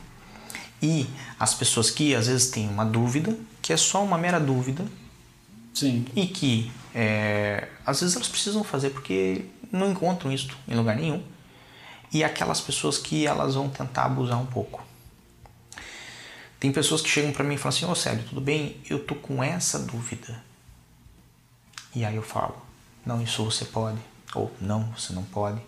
[0.81, 1.07] E
[1.39, 4.85] as pessoas que às vezes têm uma dúvida, que é só uma mera dúvida,
[5.75, 6.05] Sim.
[6.15, 11.21] e que é, às vezes elas precisam fazer porque não encontram isso em lugar nenhum.
[12.13, 14.81] E aquelas pessoas que elas vão tentar abusar um pouco.
[16.59, 18.77] Tem pessoas que chegam para mim e falam assim: Ô Célio, tudo bem?
[18.89, 20.41] Eu tô com essa dúvida.
[21.93, 22.55] E aí eu falo:
[23.05, 23.97] Não, isso você pode.
[24.33, 25.59] Ou não, você não pode.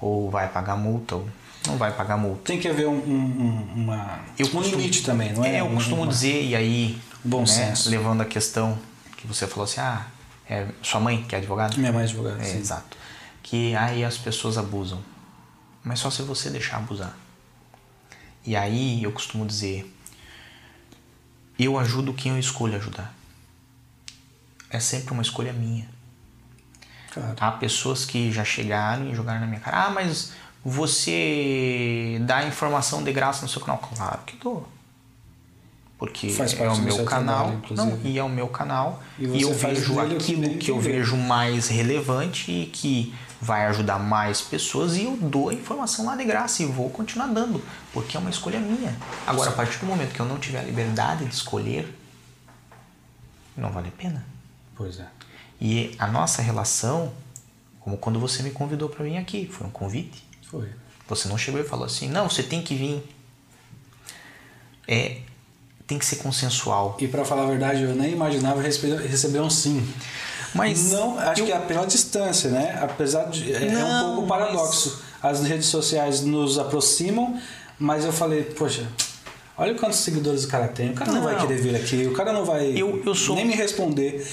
[0.00, 1.28] Ou vai pagar multa, ou
[1.66, 2.42] não vai pagar multa.
[2.44, 5.56] Tem que haver um, um, uma, Eu um costumo- limite também, não é?
[5.56, 7.88] É, eu Um- costumo uma- dizer, e aí, Bom né, senso.
[7.90, 8.78] levando a questão
[9.20, 10.06] que você falou assim: Ah,
[10.48, 11.76] é sua mãe que é advogada?
[11.76, 12.40] Minha mãe é advogada.
[12.40, 12.58] É, sim.
[12.58, 12.96] exato.
[13.42, 15.02] Que aí as pessoas abusam.
[15.84, 17.16] Mas só se você deixar abusar.
[18.44, 19.94] E aí eu costumo dizer:
[21.58, 23.14] eu ajudo quem eu escolho ajudar.
[24.70, 25.88] É sempre uma escolha minha.
[27.12, 27.36] Claro.
[27.38, 30.32] Há pessoas que já chegaram e jogaram na minha cara: ah, mas
[30.64, 33.78] você dá informação de graça no seu canal.
[33.78, 34.66] Claro que dou.
[36.00, 37.60] Porque é o meu canal.
[37.60, 39.02] trabalho, não, e é o meu canal.
[39.18, 43.66] E E, eu vejo dele aquilo bem que eu vejo mais relevante e que vai
[43.66, 47.62] ajudar mais pessoas e eu dou a informação lá de graça e vou continuar dando,
[47.92, 48.96] porque é uma escolha minha.
[49.26, 51.94] Agora, a partir do momento que eu não tiver a liberdade de escolher,
[53.54, 54.24] não vale a pena.
[54.74, 55.06] Pois é.
[55.60, 57.12] E a nossa relação,
[57.78, 60.24] como quando você me convidou para vir aqui, foi um convite.
[60.50, 60.66] Foi.
[61.08, 63.02] Você não chegou e falou assim, não, você tem que vir.
[64.88, 65.20] É,
[65.90, 66.96] tem que ser consensual.
[67.00, 69.84] E pra falar a verdade, eu nem imaginava receber, um sim.
[70.54, 72.78] Mas não, acho eu- que é pela distância, né?
[72.80, 75.02] Apesar de é, é um Não, pouco mas- paradoxo.
[75.22, 77.38] As redes sociais nos aproximam,
[77.78, 78.86] mas eu falei, poxa,
[79.58, 80.90] olha quantos seguidores o cara tem.
[80.90, 81.40] O cara não, vai Não.
[81.46, 84.24] querer vir aqui, o cara não vai Eu- eu sou- nem me responder.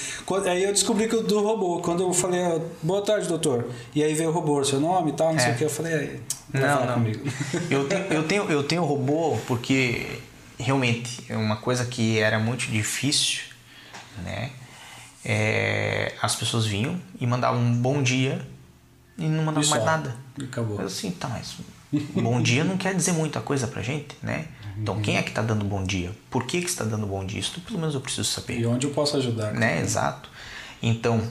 [0.45, 3.67] Aí eu descobri que o do robô, quando eu falei, ah, boa tarde, doutor.
[3.95, 5.53] E aí veio o robô, seu nome e tal, não sei É.
[5.53, 5.63] o que.
[5.65, 6.19] Eu falei, aí,
[6.53, 6.93] não, vai Não, não.
[6.93, 7.19] comigo.
[7.69, 10.05] Eu tenho, eu, tenho, eu tenho robô porque
[10.57, 13.41] realmente é uma coisa que era muito difícil,
[14.23, 14.51] né?
[15.25, 18.45] É, as pessoas vinham e mandavam um bom dia
[19.17, 20.15] e não mandavam E mais nada.
[20.39, 20.79] E acabou.
[20.79, 21.55] Eu assim, tá, mas
[22.15, 24.47] bom dia não quer dizer muita coisa pra gente, né?
[24.79, 26.11] Então quem é que tá dando bom dia?
[26.29, 27.39] Por que que está dando bom dia?
[27.39, 29.51] Isso pelo menos eu preciso saber E onde eu posso ajudar?
[29.53, 29.81] né?
[29.81, 30.29] Exato.
[30.81, 31.27] Então,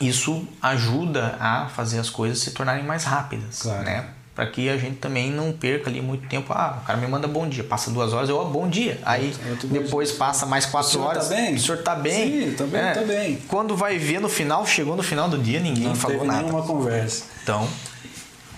[0.00, 3.82] isso ajuda a fazer as coisas se tornarem mais rápidas, Claro.
[3.84, 4.08] né?
[4.42, 6.52] Para que a gente também não perca ali muito tempo.
[6.52, 8.98] Ah, o cara me manda bom dia, passa duas horas, eu, ó, bom dia.
[9.04, 9.32] Aí
[9.62, 11.28] bom depois passa mais quatro senhor horas.
[11.28, 11.54] tá bem?
[11.54, 12.48] O senhor tá bem?
[12.48, 13.36] Sim, tá bem, tá bem.
[13.46, 16.42] Quando vai ver no final, chegou no final do dia, ninguém Não falou teve nada.
[16.42, 17.22] nenhuma conversa.
[17.42, 17.68] Então,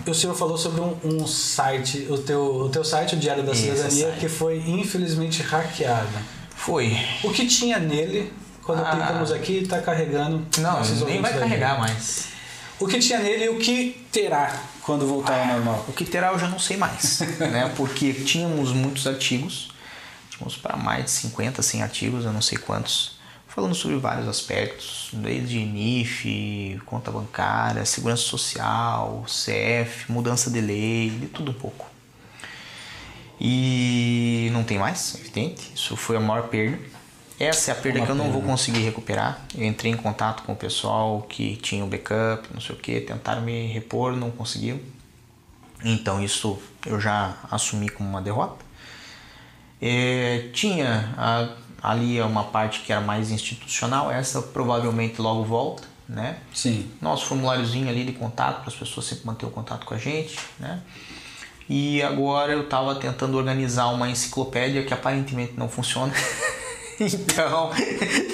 [0.07, 3.51] O senhor falou sobre um, um site, o teu, o teu site, o Diário da
[3.51, 4.19] Esse Cidadania, site.
[4.19, 6.07] que foi infelizmente hackeado.
[6.55, 6.97] foi.
[7.23, 8.33] O que tinha nele,
[8.63, 8.89] quando Ah.
[8.89, 10.43] clicamos aqui, está carregando.
[10.57, 11.39] Não, nem vai ouvintes aí.
[11.39, 12.25] carregar mais.
[12.79, 14.51] O que tinha nele e o que terá
[14.85, 15.83] quando voltar ao normal?
[15.87, 17.73] O que terá eu já não sei mais, né?
[17.75, 19.71] Porque tínhamos muitos artigos,
[20.29, 23.17] tínhamos para mais de 50, 100 artigos, eu não sei quantos,
[23.47, 31.27] falando sobre vários aspectos, desde NIF, conta bancária, segurança social, CF, mudança de lei, de
[31.27, 31.89] tudo um pouco.
[33.41, 36.94] E não tem mais, evidente, isso foi a maior perda.
[37.39, 38.51] Essa é a perda Uma que eu não vou pena.
[38.53, 39.41] conseguir recuperar.
[39.53, 43.01] Eu entrei em contato com o pessoal que tinha o backup, não sei o que,
[43.01, 44.79] tentaram me repor, não conseguiram.
[45.83, 48.63] Então isso eu já assumi como uma derrota.
[49.81, 51.49] É, tinha a-
[51.83, 56.37] ali uma parte que era mais institucional, essa provavelmente logo volta, né?
[56.53, 56.89] Sim.
[57.01, 60.39] Nosso formuláriozinho ali de contato para as pessoas sempre manter o contato com a gente,
[60.57, 60.79] né?
[61.67, 66.13] E agora eu estava tentando organizar uma enciclopédia que aparentemente não funciona.
[66.99, 67.71] então,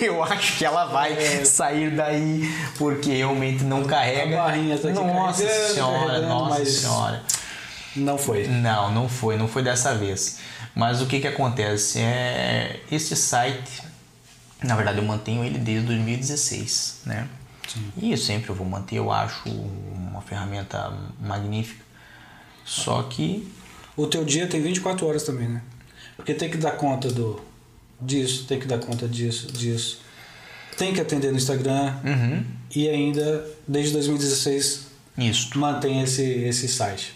[0.02, 2.44] eu acho que ela vai sair daí
[2.78, 4.36] porque realmente não carrega.
[4.36, 4.40] É.
[4.40, 7.24] A barrinha tá aqui nossa carregando, senhora, nossa senhora.
[7.96, 8.48] Não foi.
[8.48, 10.40] Não, não foi, não foi dessa vez.
[10.76, 12.00] Mas o que que acontece?
[12.00, 13.84] É, esse site,
[14.64, 17.28] na verdade eu mantenho ele desde 2016, né?
[17.98, 21.84] E eu sempre eu vou manter, eu acho uma ferramenta magnífica.
[22.66, 23.52] Só que
[23.98, 25.62] O teu dia tem 24 horas também, né?
[26.16, 27.42] Porque tem que dar conta do
[28.02, 30.00] disso, tem que dar conta disso, disso.
[30.78, 32.44] Tem que atender no Instagram uhum,
[32.76, 34.88] e ainda, desde 2016,
[35.18, 35.58] isso.
[35.60, 37.16] mantém esse, esse site.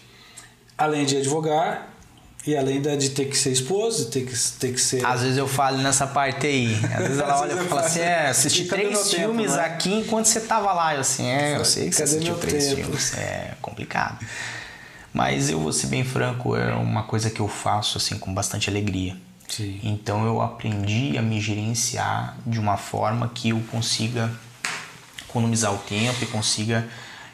[0.78, 1.88] Além de advogar
[2.46, 5.04] e além de ter que ser esposo, de ter que, ter que ser.
[5.04, 6.74] Às vezes eu falo nessa parte aí.
[6.94, 9.16] Às vezes ela olha e fala assim: assim, é, assisti "E cadê três meu tempo,
[9.16, 10.94] filmes né?" aqui enquanto você tava lá.
[10.94, 12.76] Eu assim, é, eu sei que você Cadê assistiu meu três tempo?
[12.82, 13.14] filmes.
[13.14, 14.24] É complicado.
[15.12, 18.68] Mas eu vou ser bem franco, é uma coisa que eu faço assim com bastante
[18.70, 19.16] alegria.
[19.48, 19.80] Sim.
[19.82, 24.30] Então eu aprendi a me gerenciar de uma forma que eu consiga
[25.28, 26.88] economizar o tempo e consiga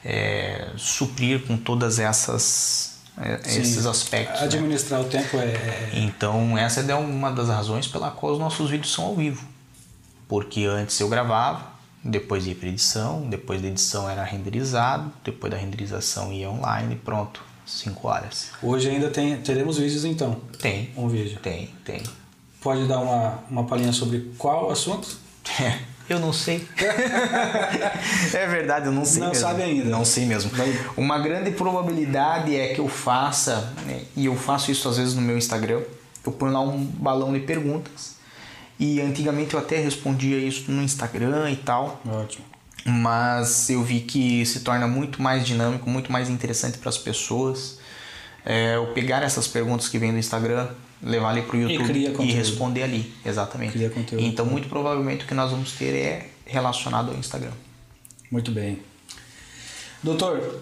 [0.05, 4.41] é, suprir com todas essas é, esses aspectos.
[4.41, 4.47] né?
[4.47, 8.71] Administrar o tempo é, é- Então, essa é uma das razões pela qual os nossos
[8.71, 9.47] vídeos são ao vivo.
[10.29, 11.67] Porque antes eu gravava,
[12.03, 17.43] depois ia para edição, depois da edição era renderizado, depois da renderização ia online, pronto,
[17.81, 18.49] 5 horas.
[18.63, 20.37] Hoje ainda tem, teremos vídeos então.
[20.61, 21.39] Tem, Um vídeo.
[21.43, 22.03] tem, tem.
[22.61, 25.09] Pode dar uma, uma palhinha sobre qual assunto?
[26.09, 26.67] Eu não sei.
[28.35, 29.43] é verdade, eu não sei Não mesmo.
[29.43, 29.89] sabe ainda.
[29.89, 30.51] Não sei mesmo.
[30.97, 35.23] Uma grande probabilidade é que eu faça, né, e eu faço isso às vezes no
[35.23, 35.81] meu Instagram,
[36.25, 38.17] eu ponho lá um balão de perguntas.
[38.79, 42.45] E antigamente eu até respondia isso no Instagram e tal, Ótimo.
[42.85, 47.79] Mas eu vi que se torna muito mais dinâmico, muito mais interessante para as pessoas.
[48.45, 50.69] É, eu pegar essas perguntas que vêm do Instagram,
[51.01, 52.33] levar ali para o YouTube e, conteúdo.
[52.35, 53.79] responder ali, exatamente.
[54.19, 57.53] Então, muito provavelmente o que nós vamos ter é relacionado ao Instagram.
[58.31, 58.81] Muito bem.
[60.03, 60.61] Doutor,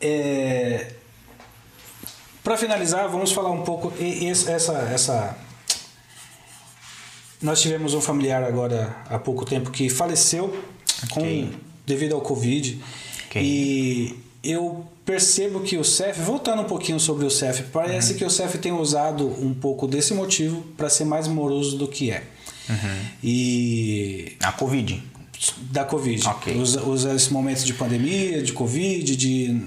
[0.00, 0.94] é...
[2.42, 3.92] para finalizar, vamos falar um pouco.
[4.00, 5.36] e- Essa, essa.
[7.42, 10.64] Nós tivemos um familiar agora há pouco tempo que faleceu
[11.10, 11.48] com,
[11.86, 12.78] devido ao Covid.
[13.26, 13.42] Ok.
[13.42, 18.30] E eu percebo que o CEF, voltando um pouquinho sobre o CEF, parece que o
[18.30, 22.22] CEF tem usado um pouco desse motivo para ser mais moroso do que é.
[23.22, 25.02] E A Covid.
[25.70, 26.26] da Covid.
[26.26, 26.56] Ok.
[26.56, 29.60] Usa, usa esse momento de pandemia, de Covid, de,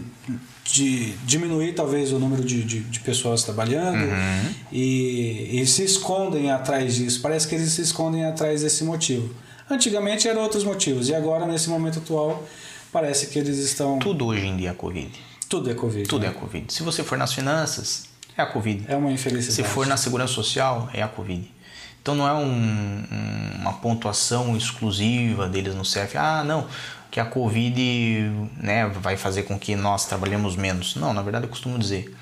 [0.71, 4.51] de diminuir talvez o número de, de, de pessoas trabalhando Uhum.
[4.71, 7.21] e, e se escondem atrás disso.
[7.21, 9.33] Parece que eles se escondem atrás desse motivo.
[9.69, 12.43] Antigamente eram outros motivos e agora, nesse momento atual,
[12.91, 13.99] parece que eles estão.
[13.99, 15.11] Tudo hoje em dia é Covid.
[15.49, 16.07] Tudo é Covid.
[16.07, 16.27] Tudo né?
[16.29, 16.71] é Covid.
[16.73, 18.05] Se você for nas finanças,
[18.37, 18.85] é a Covid.
[18.87, 19.67] É uma Se infelicidade.
[19.73, 21.51] for na segurança social, é a Covid.
[22.01, 26.15] Então não é um- um- uma pontuação exclusiva deles no CEF.
[26.17, 26.67] Ah, não,
[27.09, 30.95] que a Covid né, vai fazer com que nós trabalhemos menos.
[30.95, 32.15] Não, na verdade eu costumo dizer,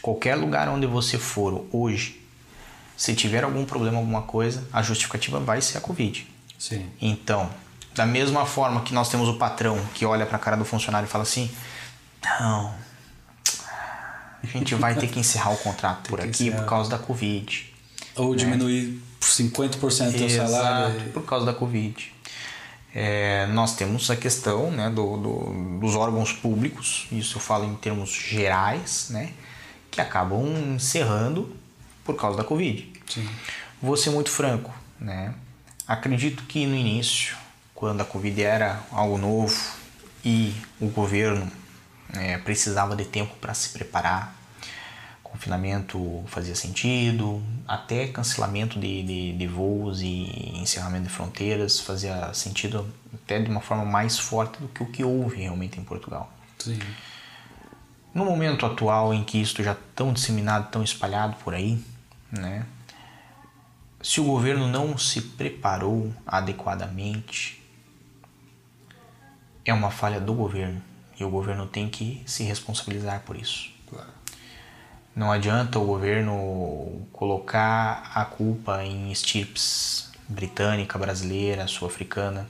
[0.00, 2.22] qualquer lugar onde você for hoje,
[2.96, 6.26] se tiver algum problema, alguma coisa, a justificativa vai ser a Covid.
[6.58, 6.88] Sim.
[7.00, 7.50] Então,
[7.94, 11.06] da mesma forma que nós temos o patrão que olha para a cara do funcionário
[11.06, 11.50] e fala assim:
[12.40, 12.74] não,
[14.42, 16.58] a gente vai ter que encerrar o contrato por aqui encerrar.
[16.62, 17.72] por causa da Covid.
[18.16, 19.78] Ou diminuir 50%
[20.12, 20.96] do salário.
[20.96, 22.12] Exato, por causa da Covid.
[22.94, 27.74] É, nós temos a questão né, do, do- dos órgãos públicos, isso eu falo em
[27.74, 29.32] termos gerais, né,
[29.90, 31.54] que acabam encerrando
[32.04, 32.90] por causa da Covid.
[33.06, 33.28] Sim.
[33.82, 35.34] Vou ser muito franco, né?
[35.86, 37.36] Acredito que no início,
[37.74, 39.56] quando a Covid era algo novo
[40.24, 41.50] e o governo
[42.12, 44.34] né, precisava de tempo para se preparar,
[45.22, 52.86] confinamento fazia sentido, até cancelamento de, de, de voos e encerramento de fronteiras fazia sentido
[53.14, 56.32] até de uma forma mais forte do que o que houve realmente em Portugal.
[56.58, 56.78] Sim.
[58.14, 61.78] No momento atual em que isto já é tão disseminado, tão espalhado por aí,
[62.32, 62.64] né?
[64.06, 67.60] Se o governo não se preparou adequadamente,
[69.64, 70.80] é uma falha do governo
[71.18, 73.68] e o governo tem que se responsabilizar por isso.
[73.90, 74.08] Claro.
[75.12, 82.46] Não adianta o governo colocar a culpa em estirpes britânica, brasileira, sul-africana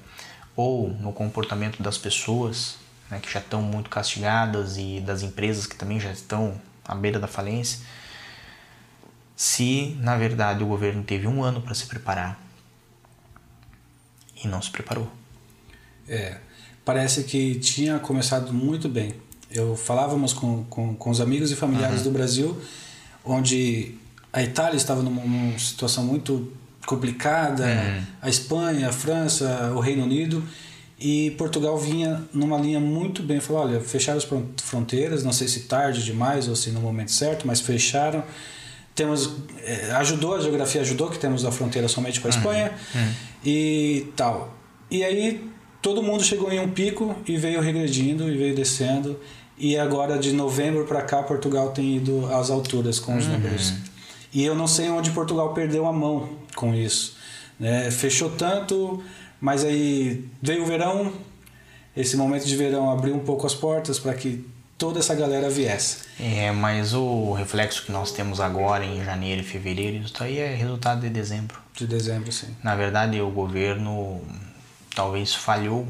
[0.54, 2.76] ou no comportamento das pessoas
[3.10, 7.18] né, que já estão muito castigadas e das empresas que também já estão à beira
[7.18, 7.80] da falência,
[9.36, 12.40] se na verdade o governo teve um ano para se preparar
[14.42, 15.10] e não se preparou.
[16.08, 16.38] É,
[16.84, 19.14] parece que tinha começado muito bem.
[19.50, 22.60] Eu falávamos com, com, com os amigos e familiares do Brasil,
[23.24, 23.94] onde
[24.32, 26.52] a Itália estava numa, numa situação muito
[26.86, 27.64] complicada,
[28.22, 30.42] a Espanha, a França, o Reino Unido,
[30.98, 33.40] e Portugal vinha numa linha muito bem.
[33.40, 37.12] Falou: olha, fecharam as fron- fronteiras, não sei se tarde demais ou se no momento
[37.12, 38.22] certo, mas fecharam.
[38.96, 39.30] Temos,
[39.62, 42.72] eh, ajudou, a geografia ajudou, que temos a fronteira somente com a Espanha
[43.44, 44.52] e tal.
[44.90, 45.48] E aí
[45.82, 49.20] todo mundo chegou em um pico e veio regredindo e veio descendo.
[49.58, 53.74] E agora de novembro para cá Portugal tem ido às alturas com os números.
[54.32, 57.16] E eu não sei onde Portugal perdeu a mão com isso.
[57.60, 57.90] né?
[57.90, 59.02] Fechou tanto,
[59.40, 61.12] mas aí veio o verão,
[61.96, 64.44] esse momento de verão abriu um pouco as portas para que
[64.78, 66.06] toda essa galera viesse.
[66.20, 70.54] É, mas o reflexo que nós temos agora em janeiro e fevereiro, isso aí é
[70.54, 71.58] resultado de dezembro.
[71.74, 72.54] De dezembro, sim.
[72.62, 74.22] Na verdade, o governo
[74.94, 75.86] talvez falhou,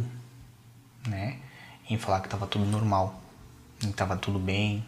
[1.07, 1.37] né,
[1.89, 3.21] em falar que estava tudo normal,
[3.79, 4.85] que estava tudo bem,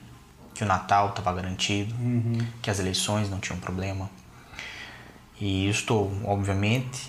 [0.55, 1.95] que o Natal estava garantido,
[2.61, 4.11] que as eleições não tinham problema.
[5.41, 7.09] E isto, obviamente,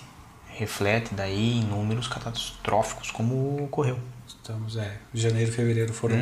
[0.50, 3.98] reflete daí em números catastróficos como ocorreu.
[4.28, 6.18] Estamos, é, janeiro e fevereiro foram,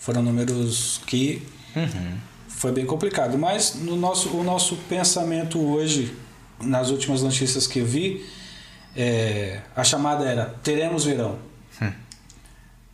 [0.00, 1.42] Foram números que
[2.48, 3.38] foi bem complicado.
[3.38, 6.12] Mas no nosso, o nosso pensamento hoje,
[6.60, 8.26] nas últimas notícias que eu vi,
[8.96, 11.38] é, a chamada era teremos verão.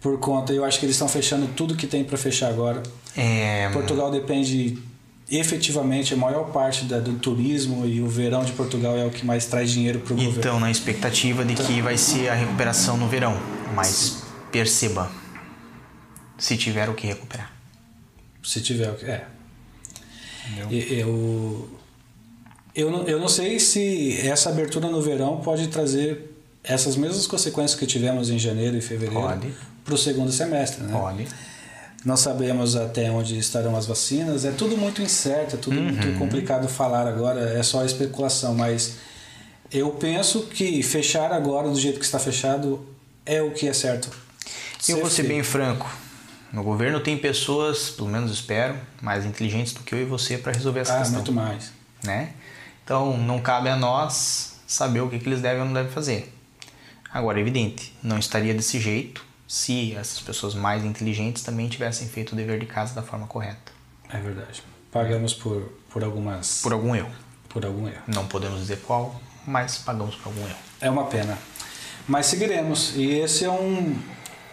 [0.01, 2.83] Por conta, eu acho que eles estão fechando tudo que tem para fechar agora.
[3.17, 4.79] É, Portugal depende
[5.29, 9.27] efetivamente a maior parte da- do turismo e o verão de Portugal é o que
[9.27, 10.39] mais traz dinheiro para o governo.
[10.39, 13.37] então, na expectativa de que vai ser a recuperação no verão.
[13.75, 15.11] Mas perceba,
[16.39, 17.53] se tiver o que recuperar.
[18.43, 18.91] Se tiver.
[18.91, 19.25] o que- É.
[20.71, 21.69] Eu,
[22.75, 26.33] eu, não, eu não sei se essa abertura no verão pode trazer
[26.63, 30.83] essas mesmas consequências que tivemos em janeiro e fevereiro para o segundo semestre.
[30.85, 30.93] Né?
[30.93, 31.27] Pode.
[32.05, 34.45] Não sabemos até onde estarão as vacinas.
[34.45, 35.85] É tudo muito incerto, é tudo Uhum.
[35.93, 37.41] muito complicado falar agora.
[37.59, 38.97] É só especulação, mas
[39.73, 42.87] eu penso que fechar agora do jeito que está fechado
[43.25, 44.09] é o que é certo.
[44.89, 45.29] Eu vou ser feito.
[45.29, 45.91] bem franco.
[46.53, 50.53] No governo tem pessoas, pelo menos espero, mais inteligentes do que eu e você para
[50.53, 51.17] resolver essa Ah, questão.
[51.17, 51.73] muito mais.
[52.05, 52.33] né?
[52.85, 56.33] Então não cabe a nós saber o que, que eles devem ou não devem fazer.
[57.13, 62.33] Agora, é evidente, não estaria desse jeito se essas pessoas mais inteligentes também tivessem feito
[62.33, 63.73] o dever de casa da forma correta.
[64.09, 64.63] É verdade.
[64.93, 66.61] Pagamos por, por algumas.
[66.63, 67.11] Por algum erro.
[67.49, 68.03] por algum erro.
[68.07, 70.59] Não podemos dizer qual, mas pagamos por algum erro.
[70.81, 71.37] É uma pena.
[72.07, 72.93] Mas seguiremos.
[72.97, 73.99] E esse é um.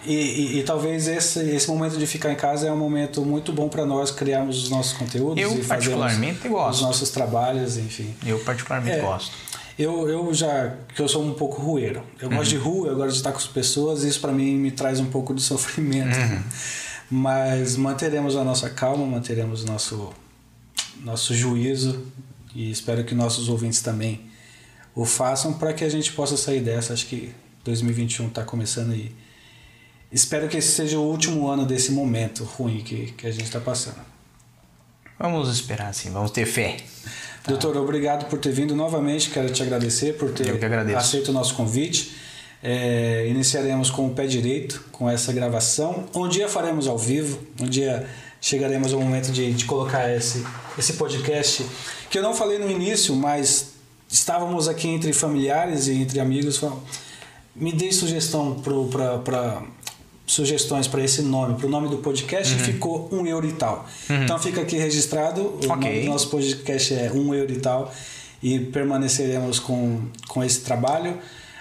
[0.06, 3.54] E, e- e talvez esse, esse momento de ficar em casa é um momento muito
[3.54, 6.76] bom para nós criarmos os nossos conteúdos Eu, e particularmente, gosto.
[6.76, 8.14] os nossos trabalhos, enfim.
[8.26, 9.02] Eu particularmente É.
[9.02, 9.32] gosto.
[9.80, 12.04] Eu, eu já, que eu sou um pouco rueiro.
[12.22, 14.56] Eu gosto de rua, eu gosto de estar com as pessoas, e isso para mim
[14.56, 16.16] me traz um pouco de sofrimento.
[17.10, 20.14] Mas manteremos a nossa calma, manteremos o nosso,
[21.02, 22.02] nosso juízo
[22.56, 24.22] e espero que nossos ouvintes também
[24.96, 26.94] o façam para que a gente possa sair dessa.
[26.94, 27.34] Acho que
[27.64, 29.12] 2021 está começando e
[30.14, 33.60] espero que esse seja o último ano desse momento ruim que, que a gente está
[33.60, 34.00] passando.
[35.20, 36.78] Vamos esperar assim, vamos ter fé.
[37.48, 39.30] Doutor, obrigado por ter vindo novamente.
[39.30, 40.50] Quero te agradecer por ter
[40.96, 42.16] aceito o nosso convite.
[42.62, 46.06] É, iniciaremos com o pé direito, com essa gravação.
[46.16, 48.08] Um dia faremos ao vivo, um dia
[48.40, 50.46] chegaremos ao momento de, de colocar esse,
[50.78, 51.66] esse podcast,
[52.10, 53.74] que eu não falei no início, mas
[54.10, 56.62] estávamos aqui entre familiares e entre amigos.
[57.54, 58.62] Me dê sugestão
[59.24, 59.64] para
[60.26, 63.86] sugestões para esse nome, para o nome do podcast, e ficou um euro e tal.
[64.10, 65.68] Então fica aqui registrado, o Ok.
[65.70, 67.94] nome do nosso podcast é um euro e tal,
[68.42, 71.18] e permaneceremos com, com esse trabalho.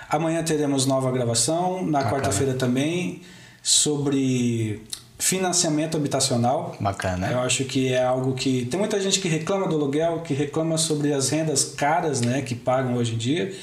[0.09, 3.23] Amanhã teremos nova gravação, na quarta-feira também,
[3.63, 4.83] sobre
[5.19, 6.77] financiamento habitacional.
[6.81, 7.31] Bacana.
[7.31, 8.67] Eu acho que é algo que.
[8.67, 12.55] Tem muita gente que reclama do aluguel, que reclama sobre as rendas caras né, que
[12.55, 13.55] pagam hoje em dia.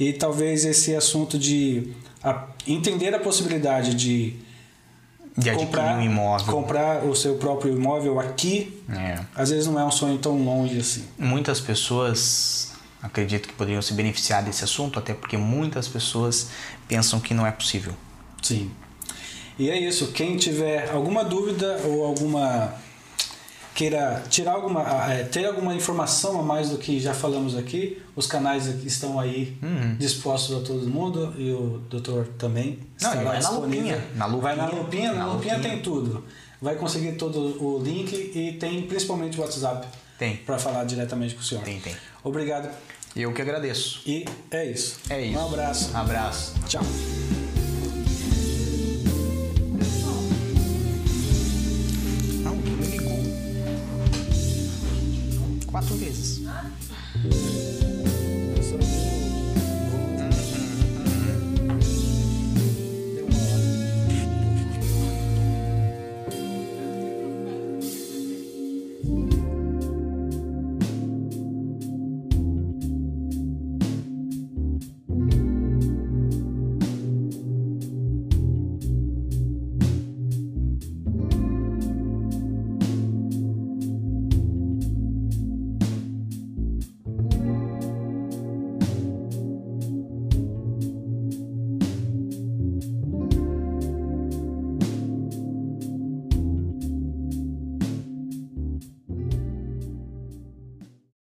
[0.00, 1.92] E talvez esse assunto de
[2.24, 4.34] a- entender a possibilidade de,
[5.36, 6.46] De comprar, um imóvel.
[6.52, 9.18] comprar o seu próprio imóvel aqui, É.
[9.34, 11.04] às vezes não é um sonho tão longe assim.
[11.18, 12.72] Muitas pessoas
[13.02, 16.48] acredito que poderiam se beneficiar desse assunto, até porque muitas pessoas
[16.88, 17.92] pensam que não é possível.
[18.42, 18.70] Sim.
[19.58, 20.08] E é isso.
[20.12, 22.74] Quem tiver alguma dúvida ou alguma
[23.74, 24.84] queira tirar alguma
[25.32, 29.96] ter alguma informação a mais do que já falamos aqui, os canais estão aí Uhum.
[29.98, 33.78] dispostos a todo mundo e o doutor também Não, estará vai na disponível.
[33.80, 34.04] lupinha.
[34.14, 34.82] Na Vai na lupinha.
[34.82, 35.72] lupinha, na, Na lupinha, lupinha.
[35.74, 36.24] tem tudo.
[36.62, 39.86] Vai conseguir todo o link e tem principalmente o WhatsApp
[40.18, 40.36] Tem.
[40.36, 41.62] para falar diretamente com o senhor.
[41.64, 41.94] Tem, tem.
[42.22, 42.70] Obrigado.
[43.16, 44.00] Eu que agradeço.
[44.06, 44.98] E é isso.
[45.10, 45.38] É isso.
[45.38, 45.90] Um abraço.
[45.96, 46.54] Abraço.
[46.68, 46.82] Tchau.
[55.74, 56.33] Quatro vezes.